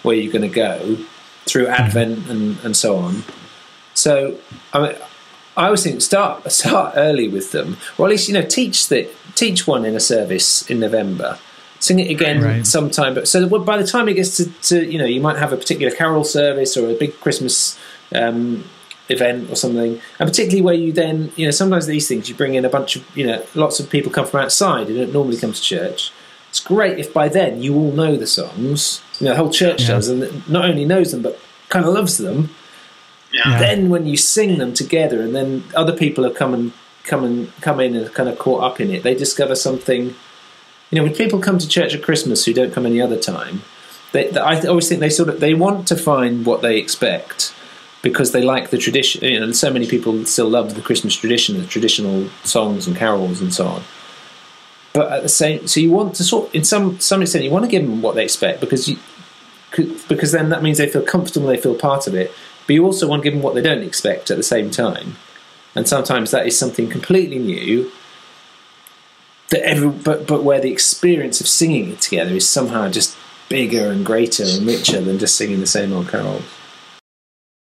where 0.03 0.15
you're 0.15 0.31
gonna 0.31 0.47
go 0.47 0.97
through 1.47 1.67
Advent 1.67 2.29
and, 2.29 2.57
and 2.63 2.75
so 2.75 2.97
on. 2.97 3.23
So 3.93 4.37
I 4.73 4.79
mean, 4.81 4.95
I 5.55 5.65
always 5.65 5.83
think 5.83 6.01
start 6.01 6.51
start 6.51 6.93
early 6.95 7.27
with 7.27 7.51
them, 7.51 7.77
or 7.97 8.05
at 8.05 8.11
least 8.11 8.27
you 8.27 8.33
know 8.33 8.43
teach 8.43 8.87
that 8.89 9.09
teach 9.35 9.67
one 9.67 9.85
in 9.85 9.95
a 9.95 9.99
service 9.99 10.69
in 10.69 10.79
November. 10.79 11.39
Sing 11.79 11.99
it 11.99 12.09
again 12.09 12.41
right. 12.41 12.65
sometime, 12.65 13.13
but 13.13 13.27
so 13.27 13.47
by 13.59 13.77
the 13.77 13.85
time 13.85 14.09
it 14.09 14.15
gets 14.15 14.37
to, 14.37 14.49
to, 14.63 14.83
you 14.83 14.97
know 14.97 15.05
you 15.05 15.21
might 15.21 15.37
have 15.37 15.53
a 15.53 15.57
particular 15.57 15.95
carol 15.95 16.23
service 16.23 16.75
or 16.75 16.89
a 16.89 16.95
big 16.95 17.19
Christmas 17.19 17.77
um, 18.15 18.63
event 19.09 19.49
or 19.49 19.55
something, 19.55 20.01
and 20.19 20.29
particularly 20.29 20.61
where 20.61 20.73
you 20.73 20.91
then, 20.91 21.31
you 21.35 21.45
know, 21.45 21.51
sometimes 21.51 21.85
these 21.85 22.07
things 22.07 22.29
you 22.29 22.35
bring 22.35 22.55
in 22.55 22.65
a 22.65 22.69
bunch 22.69 22.95
of, 22.95 23.17
you 23.17 23.25
know, 23.25 23.45
lots 23.55 23.79
of 23.79 23.89
people 23.89 24.11
come 24.11 24.25
from 24.25 24.41
outside 24.41 24.87
who 24.87 24.97
don't 24.97 25.13
normally 25.13 25.37
come 25.37 25.53
to 25.53 25.61
church. 25.61 26.11
It's 26.49 26.59
great 26.59 26.97
if 26.97 27.13
by 27.13 27.29
then 27.29 27.61
you 27.61 27.75
all 27.75 27.91
know 27.91 28.15
the 28.15 28.27
songs, 28.27 29.01
you 29.19 29.25
know, 29.25 29.31
the 29.31 29.37
whole 29.37 29.51
church 29.51 29.81
yeah. 29.81 29.87
does, 29.87 30.09
and 30.09 30.47
not 30.49 30.65
only 30.65 30.85
knows 30.85 31.11
them 31.11 31.21
but 31.21 31.39
kind 31.69 31.85
of 31.85 31.93
loves 31.93 32.17
them. 32.17 32.49
Yeah. 33.33 33.59
Then 33.59 33.89
when 33.89 34.07
you 34.07 34.17
sing 34.17 34.57
them 34.57 34.73
together, 34.73 35.21
and 35.21 35.35
then 35.35 35.63
other 35.75 35.95
people 35.95 36.23
have 36.23 36.35
come 36.35 36.53
and 36.53 36.71
come 37.03 37.23
and 37.23 37.51
come 37.61 37.79
in 37.79 37.95
and 37.95 38.13
kind 38.13 38.29
of 38.29 38.37
caught 38.39 38.63
up 38.63 38.79
in 38.79 38.91
it, 38.91 39.03
they 39.03 39.15
discover 39.15 39.55
something. 39.55 40.15
You 40.89 40.95
know, 40.97 41.03
when 41.03 41.13
people 41.13 41.39
come 41.39 41.57
to 41.57 41.67
church 41.67 41.93
at 41.93 42.03
Christmas 42.03 42.45
who 42.45 42.53
don't 42.53 42.73
come 42.73 42.85
any 42.85 43.01
other 43.01 43.17
time, 43.17 43.63
they, 44.13 44.31
I 44.31 44.61
always 44.61 44.87
think 44.87 45.01
they 45.01 45.09
sort 45.09 45.29
of 45.29 45.39
they 45.39 45.53
want 45.53 45.87
to 45.89 45.95
find 45.95 46.45
what 46.45 46.61
they 46.61 46.77
expect 46.77 47.53
because 48.01 48.31
they 48.31 48.41
like 48.41 48.69
the 48.69 48.77
tradition. 48.77 49.23
You 49.23 49.39
know, 49.39 49.51
so 49.51 49.71
many 49.71 49.87
people 49.87 50.25
still 50.25 50.49
love 50.49 50.75
the 50.75 50.81
Christmas 50.81 51.15
tradition, 51.15 51.57
the 51.57 51.65
traditional 51.65 52.29
songs 52.43 52.87
and 52.87 52.95
carols 52.95 53.41
and 53.41 53.53
so 53.53 53.67
on. 53.67 53.83
But 54.97 55.11
at 55.11 55.21
the 55.21 55.29
same, 55.29 55.67
so 55.67 55.79
you 55.79 55.91
want 55.91 56.15
to 56.15 56.23
sort, 56.23 56.55
in 56.55 56.63
some 56.63 56.99
some 56.99 57.21
extent, 57.21 57.43
you 57.43 57.51
want 57.51 57.65
to 57.65 57.69
give 57.69 57.83
them 57.83 58.01
what 58.01 58.15
they 58.15 58.23
expect 58.23 58.59
because 58.59 58.89
you, 58.89 58.97
because 60.09 60.31
then 60.31 60.49
that 60.49 60.63
means 60.63 60.79
they 60.79 60.89
feel 60.89 61.03
comfortable, 61.03 61.45
they 61.45 61.57
feel 61.57 61.75
part 61.75 62.07
of 62.07 62.15
it. 62.15 62.31
But 62.65 62.73
you 62.73 62.83
also 62.83 63.07
want 63.07 63.21
to 63.21 63.23
give 63.23 63.35
them 63.35 63.43
what 63.43 63.53
they 63.53 63.61
don't 63.61 63.83
expect 63.83 64.31
at 64.31 64.37
the 64.37 64.43
same 64.43 64.71
time, 64.71 65.17
and 65.75 65.87
sometimes 65.87 66.31
that 66.31 66.47
is 66.47 66.57
something 66.57 66.89
completely 66.89 67.37
new. 67.37 67.91
That 69.49 69.61
every, 69.61 69.89
but 69.89 70.25
but 70.25 70.43
where 70.43 70.59
the 70.59 70.71
experience 70.71 71.41
of 71.41 71.47
singing 71.47 71.91
it 71.91 72.01
together 72.01 72.31
is 72.31 72.49
somehow 72.49 72.89
just 72.89 73.15
bigger 73.49 73.91
and 73.91 74.03
greater 74.03 74.45
and 74.45 74.65
richer 74.65 74.99
than 74.99 75.19
just 75.19 75.35
singing 75.35 75.59
the 75.59 75.67
same 75.67 75.93
old 75.93 76.09
carols. 76.09 76.41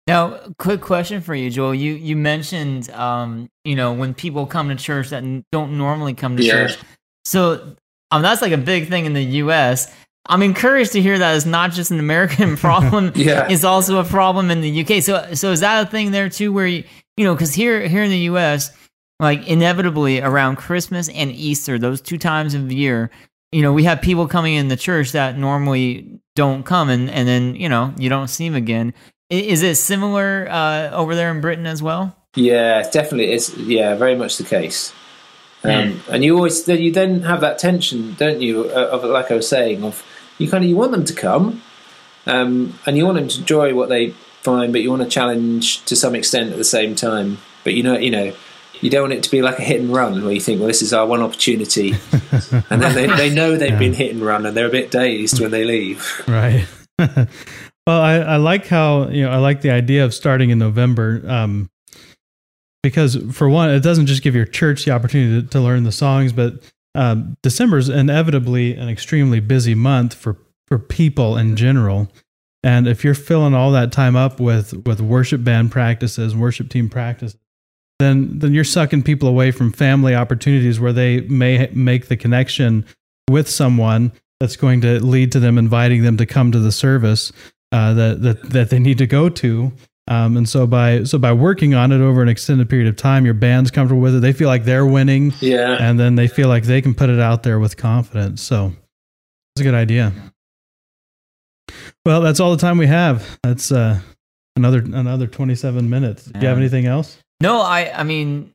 Now, 0.06 0.38
quick 0.60 0.80
question 0.80 1.22
for 1.22 1.34
you, 1.34 1.50
Joel. 1.50 1.74
You 1.74 1.94
you 1.94 2.14
mentioned, 2.14 2.88
um, 2.90 3.50
you 3.64 3.74
know, 3.74 3.92
when 3.92 4.14
people 4.14 4.46
come 4.46 4.68
to 4.68 4.76
church 4.76 5.08
that 5.08 5.24
don't 5.50 5.76
normally 5.76 6.14
come 6.14 6.36
to 6.36 6.44
yeah. 6.44 6.68
church. 6.68 6.78
So, 7.26 7.74
um, 8.12 8.22
that's 8.22 8.40
like 8.40 8.52
a 8.52 8.58
big 8.58 8.88
thing 8.88 9.04
in 9.04 9.12
the 9.12 9.24
U.S. 9.24 9.92
I'm 10.28 10.42
encouraged 10.42 10.92
to 10.92 11.02
hear 11.02 11.18
that 11.18 11.36
it's 11.36 11.44
not 11.44 11.72
just 11.72 11.90
an 11.90 11.98
American 11.98 12.56
problem. 12.66 13.10
yeah. 13.16 13.48
it's 13.50 13.64
also 13.64 13.98
a 13.98 14.04
problem 14.04 14.50
in 14.50 14.60
the 14.60 14.82
UK. 14.82 15.02
So, 15.02 15.34
so 15.34 15.50
is 15.50 15.60
that 15.60 15.86
a 15.86 15.90
thing 15.90 16.12
there 16.12 16.28
too, 16.28 16.52
where 16.52 16.68
you, 16.68 16.84
you 17.16 17.24
know, 17.24 17.34
because 17.34 17.52
here 17.52 17.86
here 17.88 18.04
in 18.04 18.10
the 18.10 18.18
U.S., 18.30 18.70
like 19.18 19.46
inevitably 19.48 20.20
around 20.20 20.56
Christmas 20.56 21.08
and 21.08 21.32
Easter, 21.32 21.78
those 21.78 22.00
two 22.00 22.18
times 22.18 22.54
of 22.54 22.68
the 22.68 22.76
year, 22.76 23.10
you 23.50 23.62
know, 23.62 23.72
we 23.72 23.84
have 23.84 24.02
people 24.02 24.28
coming 24.28 24.54
in 24.54 24.68
the 24.68 24.76
church 24.76 25.12
that 25.12 25.36
normally 25.36 26.20
don't 26.36 26.64
come, 26.64 26.90
and 26.90 27.10
and 27.10 27.26
then 27.26 27.56
you 27.56 27.68
know 27.68 27.92
you 27.98 28.08
don't 28.08 28.28
see 28.28 28.48
them 28.48 28.54
again. 28.54 28.94
Is 29.30 29.62
it 29.64 29.74
similar 29.74 30.46
uh, 30.48 30.90
over 30.90 31.16
there 31.16 31.32
in 31.32 31.40
Britain 31.40 31.66
as 31.66 31.82
well? 31.82 32.16
Yeah, 32.36 32.88
definitely. 32.88 33.32
It's 33.32 33.56
yeah, 33.56 33.96
very 33.96 34.14
much 34.14 34.36
the 34.36 34.44
case. 34.44 34.92
Um. 35.66 36.02
And 36.10 36.24
you 36.24 36.36
always 36.36 36.66
you 36.68 36.92
then 36.92 37.22
have 37.22 37.40
that 37.40 37.58
tension, 37.58 38.14
don't 38.14 38.40
you? 38.40 38.64
Of 38.70 39.04
like 39.04 39.30
I 39.30 39.34
was 39.34 39.48
saying, 39.48 39.84
of 39.84 40.04
you 40.38 40.50
kind 40.50 40.64
of 40.64 40.70
you 40.70 40.76
want 40.76 40.92
them 40.92 41.04
to 41.04 41.14
come, 41.14 41.62
um, 42.26 42.78
and 42.86 42.96
you 42.96 43.04
want 43.04 43.18
them 43.18 43.28
to 43.28 43.40
enjoy 43.40 43.74
what 43.74 43.88
they 43.88 44.10
find, 44.42 44.72
but 44.72 44.82
you 44.82 44.90
want 44.90 45.02
to 45.02 45.08
challenge 45.08 45.84
to 45.86 45.96
some 45.96 46.14
extent 46.14 46.52
at 46.52 46.58
the 46.58 46.64
same 46.64 46.94
time. 46.94 47.38
But 47.64 47.74
you 47.74 47.82
know, 47.82 47.96
you 47.96 48.10
know, 48.10 48.32
you 48.80 48.90
don't 48.90 49.02
want 49.02 49.14
it 49.14 49.22
to 49.24 49.30
be 49.30 49.42
like 49.42 49.58
a 49.58 49.62
hit 49.62 49.80
and 49.80 49.92
run 49.92 50.22
where 50.24 50.32
you 50.32 50.40
think, 50.40 50.60
well, 50.60 50.68
this 50.68 50.82
is 50.82 50.92
our 50.92 51.06
one 51.06 51.22
opportunity, 51.22 51.92
and 52.70 52.82
then 52.82 52.94
they, 52.94 53.06
they 53.06 53.34
know 53.34 53.56
they've 53.56 53.70
yeah. 53.70 53.78
been 53.78 53.94
hit 53.94 54.14
and 54.14 54.24
run, 54.24 54.46
and 54.46 54.56
they're 54.56 54.66
a 54.68 54.70
bit 54.70 54.90
dazed 54.90 55.40
when 55.40 55.50
they 55.50 55.64
leave. 55.64 56.22
Right. 56.26 56.66
Well, 57.86 58.00
I, 58.00 58.14
I 58.16 58.36
like 58.38 58.66
how 58.66 59.10
you 59.10 59.24
know 59.24 59.30
I 59.30 59.36
like 59.36 59.60
the 59.60 59.70
idea 59.70 60.04
of 60.04 60.12
starting 60.12 60.50
in 60.50 60.58
November 60.58 61.22
um, 61.24 61.70
because 62.86 63.16
for 63.32 63.48
one, 63.48 63.70
it 63.70 63.80
doesn't 63.80 64.06
just 64.06 64.22
give 64.22 64.34
your 64.34 64.46
church 64.46 64.84
the 64.84 64.90
opportunity 64.92 65.42
to, 65.42 65.48
to 65.48 65.60
learn 65.60 65.84
the 65.84 65.92
songs, 65.92 66.32
but 66.32 66.54
um, 66.94 67.36
December 67.42 67.78
is 67.78 67.88
inevitably 67.88 68.74
an 68.74 68.88
extremely 68.88 69.40
busy 69.40 69.74
month 69.74 70.14
for 70.14 70.38
for 70.66 70.78
people 70.78 71.36
in 71.36 71.54
general. 71.54 72.10
And 72.62 72.88
if 72.88 73.04
you're 73.04 73.14
filling 73.14 73.54
all 73.54 73.70
that 73.72 73.92
time 73.92 74.16
up 74.16 74.40
with 74.40 74.72
with 74.86 75.00
worship 75.00 75.44
band 75.44 75.70
practices, 75.70 76.34
worship 76.34 76.70
team 76.70 76.88
practices, 76.88 77.38
then 77.98 78.38
then 78.38 78.54
you're 78.54 78.64
sucking 78.64 79.02
people 79.02 79.28
away 79.28 79.50
from 79.50 79.72
family 79.72 80.14
opportunities 80.14 80.80
where 80.80 80.92
they 80.92 81.20
may 81.22 81.68
make 81.72 82.08
the 82.08 82.16
connection 82.16 82.84
with 83.30 83.48
someone 83.48 84.12
that's 84.40 84.56
going 84.56 84.80
to 84.80 85.04
lead 85.04 85.32
to 85.32 85.40
them 85.40 85.58
inviting 85.58 86.02
them 86.02 86.16
to 86.16 86.26
come 86.26 86.50
to 86.52 86.58
the 86.58 86.72
service 86.72 87.32
uh, 87.72 87.92
that 87.94 88.22
that 88.22 88.50
that 88.50 88.70
they 88.70 88.78
need 88.78 88.98
to 88.98 89.06
go 89.06 89.28
to. 89.28 89.72
Um, 90.08 90.36
and 90.36 90.48
so 90.48 90.66
by 90.66 91.02
so 91.02 91.18
by 91.18 91.32
working 91.32 91.74
on 91.74 91.90
it 91.90 92.00
over 92.00 92.22
an 92.22 92.28
extended 92.28 92.70
period 92.70 92.88
of 92.88 92.96
time, 92.96 93.24
your 93.24 93.34
band's 93.34 93.72
comfortable 93.72 94.00
with 94.00 94.14
it. 94.14 94.20
They 94.20 94.32
feel 94.32 94.48
like 94.48 94.64
they're 94.64 94.86
winning, 94.86 95.32
yeah, 95.40 95.76
and 95.80 95.98
then 95.98 96.14
they 96.14 96.28
feel 96.28 96.48
like 96.48 96.64
they 96.64 96.80
can 96.80 96.94
put 96.94 97.10
it 97.10 97.18
out 97.18 97.42
there 97.42 97.58
with 97.58 97.76
confidence. 97.76 98.40
So 98.40 98.72
it's 99.54 99.62
a 99.62 99.64
good 99.64 99.74
idea. 99.74 100.12
Well, 102.04 102.20
that's 102.20 102.38
all 102.38 102.52
the 102.52 102.60
time 102.60 102.78
we 102.78 102.86
have. 102.86 103.38
That's 103.42 103.72
uh, 103.72 104.00
another 104.54 104.78
another 104.78 105.26
twenty 105.26 105.56
seven 105.56 105.90
minutes. 105.90 106.26
Do 106.26 106.38
you 106.40 106.46
have 106.46 106.58
anything 106.58 106.86
else? 106.86 107.18
No, 107.40 107.60
I 107.60 107.90
I 107.92 108.04
mean, 108.04 108.52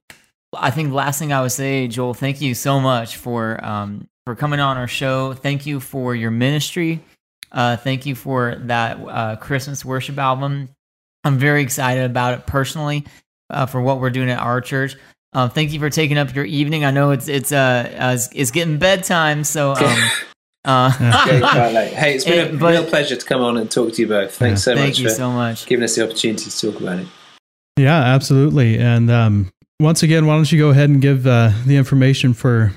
I 0.53 0.71
think 0.71 0.89
the 0.89 0.95
last 0.95 1.19
thing 1.19 1.33
I 1.33 1.41
would 1.41 1.51
say, 1.51 1.89
Joel, 1.89 2.13
thank 2.13 2.39
you 2.39 2.53
so 2.53 2.79
much 2.79 3.17
for 3.17 3.63
um 3.63 4.07
for 4.25 4.35
coming 4.35 4.61
on 4.61 4.77
our 4.77 4.87
show. 4.87 5.33
Thank 5.33 5.65
you 5.65 5.81
for 5.81 6.15
your 6.15 6.31
ministry. 6.31 7.03
Uh, 7.51 7.75
thank 7.75 8.05
you 8.05 8.15
for 8.15 8.55
that 8.55 8.97
uh, 9.01 9.35
Christmas 9.35 9.83
worship 9.83 10.17
album. 10.17 10.69
I'm 11.23 11.37
very 11.37 11.61
excited 11.61 12.03
about 12.03 12.39
it 12.39 12.45
personally 12.45 13.05
uh, 13.49 13.65
for 13.65 13.81
what 13.81 13.99
we're 13.99 14.09
doing 14.09 14.29
at 14.29 14.39
our 14.39 14.61
church. 14.61 14.95
Um, 15.33 15.49
thank 15.49 15.71
you 15.71 15.79
for 15.79 15.89
taking 15.89 16.17
up 16.17 16.35
your 16.35 16.45
evening. 16.45 16.83
I 16.83 16.91
know 16.91 17.11
it's 17.11 17.27
it's 17.27 17.51
uh, 17.51 17.89
uh 17.99 18.11
it's, 18.13 18.29
it's 18.33 18.51
getting 18.51 18.79
bedtime, 18.79 19.43
so 19.43 19.71
um, 19.71 19.97
uh, 20.65 20.91
hey, 20.91 22.15
it's 22.15 22.25
been 22.25 22.47
it, 22.47 22.55
a 22.55 22.57
but, 22.57 22.71
real 22.71 22.85
pleasure 22.85 23.15
to 23.15 23.25
come 23.25 23.41
on 23.41 23.57
and 23.57 23.71
talk 23.71 23.93
to 23.93 24.01
you 24.01 24.07
both. 24.07 24.35
Thanks 24.35 24.61
yeah. 24.61 24.73
so 24.73 24.75
thank 24.75 24.89
much 24.89 24.99
you 24.99 25.09
for 25.09 25.15
so 25.15 25.31
much 25.31 25.65
giving 25.67 25.83
us 25.83 25.95
the 25.95 26.03
opportunity 26.03 26.49
to 26.49 26.59
talk 26.59 26.81
about 26.81 26.99
it. 26.99 27.07
Yeah, 27.77 27.97
absolutely. 27.97 28.77
And 28.77 29.09
um, 29.09 29.51
once 29.79 30.03
again, 30.03 30.25
why 30.25 30.35
don't 30.35 30.51
you 30.51 30.59
go 30.59 30.69
ahead 30.69 30.89
and 30.89 31.01
give 31.01 31.25
uh, 31.25 31.51
the 31.65 31.77
information 31.77 32.33
for 32.33 32.73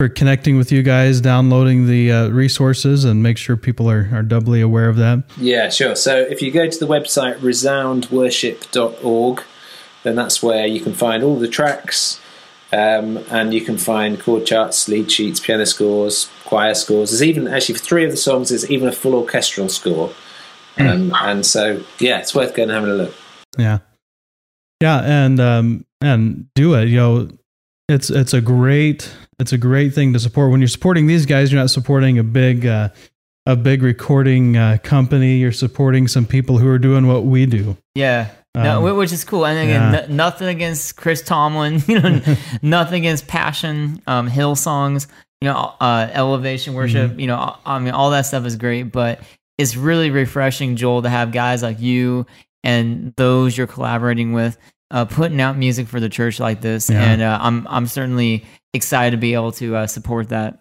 for 0.00 0.08
connecting 0.08 0.56
with 0.56 0.72
you 0.72 0.82
guys, 0.82 1.20
downloading 1.20 1.86
the 1.86 2.10
uh, 2.10 2.28
resources, 2.28 3.04
and 3.04 3.22
make 3.22 3.36
sure 3.36 3.54
people 3.54 3.90
are, 3.90 4.08
are 4.14 4.22
doubly 4.22 4.62
aware 4.62 4.88
of 4.88 4.96
that. 4.96 5.22
Yeah, 5.36 5.68
sure. 5.68 5.94
So 5.94 6.16
if 6.16 6.40
you 6.40 6.50
go 6.50 6.70
to 6.70 6.78
the 6.78 6.86
website 6.86 7.36
resoundworship.org, 7.40 9.42
then 10.02 10.16
that's 10.16 10.42
where 10.42 10.66
you 10.66 10.80
can 10.80 10.94
find 10.94 11.22
all 11.22 11.38
the 11.38 11.48
tracks. 11.48 12.18
Um, 12.72 13.18
and 13.30 13.52
you 13.52 13.60
can 13.60 13.76
find 13.76 14.18
chord 14.18 14.46
charts, 14.46 14.88
lead 14.88 15.12
sheets, 15.12 15.38
piano 15.38 15.66
scores, 15.66 16.30
choir 16.46 16.72
scores. 16.72 17.10
There's 17.10 17.22
even 17.22 17.46
actually 17.46 17.74
for 17.74 17.84
three 17.84 18.06
of 18.06 18.10
the 18.10 18.16
songs, 18.16 18.48
there's 18.48 18.70
even 18.70 18.88
a 18.88 18.92
full 18.92 19.14
orchestral 19.14 19.68
score. 19.68 20.14
Um, 20.78 21.12
and 21.14 21.44
so, 21.44 21.84
yeah, 21.98 22.20
it's 22.20 22.34
worth 22.34 22.54
going 22.54 22.70
and 22.70 22.74
having 22.74 22.90
a 22.90 22.94
look. 22.94 23.14
Yeah, 23.58 23.80
yeah, 24.80 25.00
and 25.00 25.38
um, 25.38 25.84
and 26.00 26.46
do 26.54 26.72
it. 26.72 26.88
You 26.88 26.96
know, 26.96 27.28
it's 27.86 28.08
it's 28.08 28.32
a 28.32 28.40
great 28.40 29.14
it's 29.40 29.52
a 29.52 29.58
great 29.58 29.94
thing 29.94 30.12
to 30.12 30.18
support. 30.18 30.50
When 30.50 30.60
you're 30.60 30.68
supporting 30.68 31.06
these 31.06 31.26
guys, 31.26 31.50
you're 31.52 31.60
not 31.60 31.70
supporting 31.70 32.18
a 32.18 32.22
big 32.24 32.66
uh, 32.66 32.90
a 33.46 33.56
big 33.56 33.82
recording 33.82 34.56
uh, 34.56 34.78
company. 34.82 35.38
You're 35.38 35.52
supporting 35.52 36.06
some 36.08 36.26
people 36.26 36.58
who 36.58 36.68
are 36.68 36.78
doing 36.78 37.06
what 37.06 37.24
we 37.24 37.46
do. 37.46 37.76
Yeah. 37.94 38.30
No, 38.54 38.84
Um, 38.84 38.94
wh- 38.94 38.98
which 38.98 39.12
is 39.12 39.24
cool. 39.24 39.46
And 39.46 39.58
again, 39.58 39.92
yeah. 39.94 40.00
n- 40.00 40.16
nothing 40.16 40.48
against 40.48 40.96
Chris 40.96 41.22
Tomlin, 41.22 41.80
you 41.86 42.00
know, 42.00 42.20
nothing 42.62 43.02
against 43.02 43.28
Passion, 43.28 44.02
um, 44.08 44.28
Hillsongs, 44.28 45.06
you 45.40 45.48
know, 45.48 45.72
uh, 45.80 46.08
Elevation 46.12 46.74
Worship, 46.74 47.12
Mm-hmm. 47.12 47.20
you 47.20 47.26
know, 47.28 47.56
I 47.64 47.78
mean, 47.78 47.94
all 47.94 48.10
that 48.10 48.22
stuff 48.26 48.44
is 48.44 48.56
great, 48.56 48.84
but 48.92 49.20
it's 49.56 49.76
really 49.76 50.10
refreshing, 50.10 50.74
Joel, 50.76 51.02
to 51.02 51.08
have 51.08 51.30
guys 51.32 51.62
like 51.62 51.80
you 51.80 52.26
and 52.64 53.14
those 53.16 53.56
you're 53.56 53.66
collaborating 53.68 54.32
with 54.32 54.58
uh, 54.90 55.04
putting 55.04 55.40
out 55.40 55.56
music 55.56 55.86
for 55.86 56.00
the 56.00 56.08
church 56.08 56.40
like 56.40 56.60
this. 56.60 56.90
Yeah. 56.90 57.02
And 57.04 57.22
uh, 57.22 57.38
I'm 57.40 57.66
I'm 57.68 57.86
certainly 57.86 58.44
excited 58.74 59.12
to 59.12 59.16
be 59.16 59.34
able 59.34 59.52
to 59.52 59.76
uh, 59.76 59.86
support 59.86 60.30
that. 60.30 60.58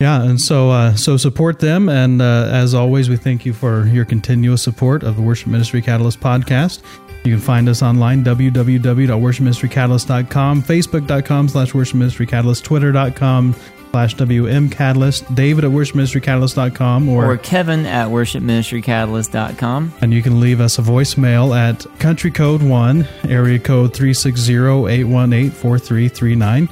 Yeah, 0.00 0.22
and 0.22 0.40
so 0.40 0.70
uh, 0.70 0.94
so 0.94 1.16
support 1.16 1.58
them, 1.58 1.88
and 1.88 2.22
uh, 2.22 2.48
as 2.52 2.72
always, 2.72 3.08
we 3.08 3.16
thank 3.16 3.44
you 3.44 3.52
for 3.52 3.84
your 3.88 4.04
continuous 4.04 4.62
support 4.62 5.02
of 5.02 5.16
the 5.16 5.22
Worship 5.22 5.48
Ministry 5.48 5.82
Catalyst 5.82 6.20
podcast. 6.20 6.82
You 7.24 7.32
can 7.34 7.40
find 7.40 7.68
us 7.68 7.82
online 7.82 8.22
www.worshipministrycatalyst.com, 8.24 10.62
facebook.com 10.62 11.48
slash 11.48 11.74
worship 11.74 11.96
ministry 11.96 12.26
catalyst, 12.26 12.64
twitter.com 12.64 13.56
slash 13.90 14.14
wm 14.14 14.70
catalyst, 14.70 15.34
david 15.34 15.64
at 15.64 15.70
worshipministrycatalyst.com, 15.72 17.08
or, 17.08 17.32
Or 17.32 17.36
Kevin 17.38 17.84
at 17.86 18.06
worshipministrycatalyst.com. 18.08 19.94
and 20.00 20.14
you 20.14 20.22
can 20.22 20.38
leave 20.40 20.60
us 20.60 20.78
a 20.78 20.82
voicemail 20.82 21.58
at 21.58 21.84
country 21.98 22.30
code 22.30 22.62
1 22.62 23.04
area 23.28 23.58
code 23.58 23.92
360-818-4339 23.94 26.68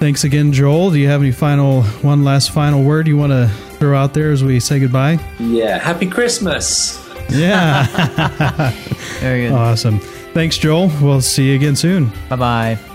thanks 0.00 0.24
again 0.24 0.52
joel 0.52 0.90
do 0.90 0.98
you 0.98 1.06
have 1.08 1.20
any 1.20 1.30
final 1.32 1.82
one 2.02 2.24
last 2.24 2.50
final 2.50 2.82
word 2.82 3.06
you 3.06 3.16
want 3.16 3.30
to 3.32 3.46
throw 3.78 3.96
out 3.96 4.12
there 4.14 4.30
as 4.32 4.42
we 4.42 4.58
say 4.58 4.78
goodbye 4.80 5.18
Yeah, 5.38 5.78
happy 5.78 6.06
Christmas. 6.06 6.98
yeah 7.30 7.86
Very 9.20 9.42
good. 9.48 9.52
awesome 9.52 10.00
thanks 10.34 10.58
joel 10.58 10.90
we'll 11.00 11.20
see 11.20 11.50
you 11.50 11.54
again 11.56 11.76
soon 11.76 12.10
bye 12.28 12.36
bye. 12.36 12.89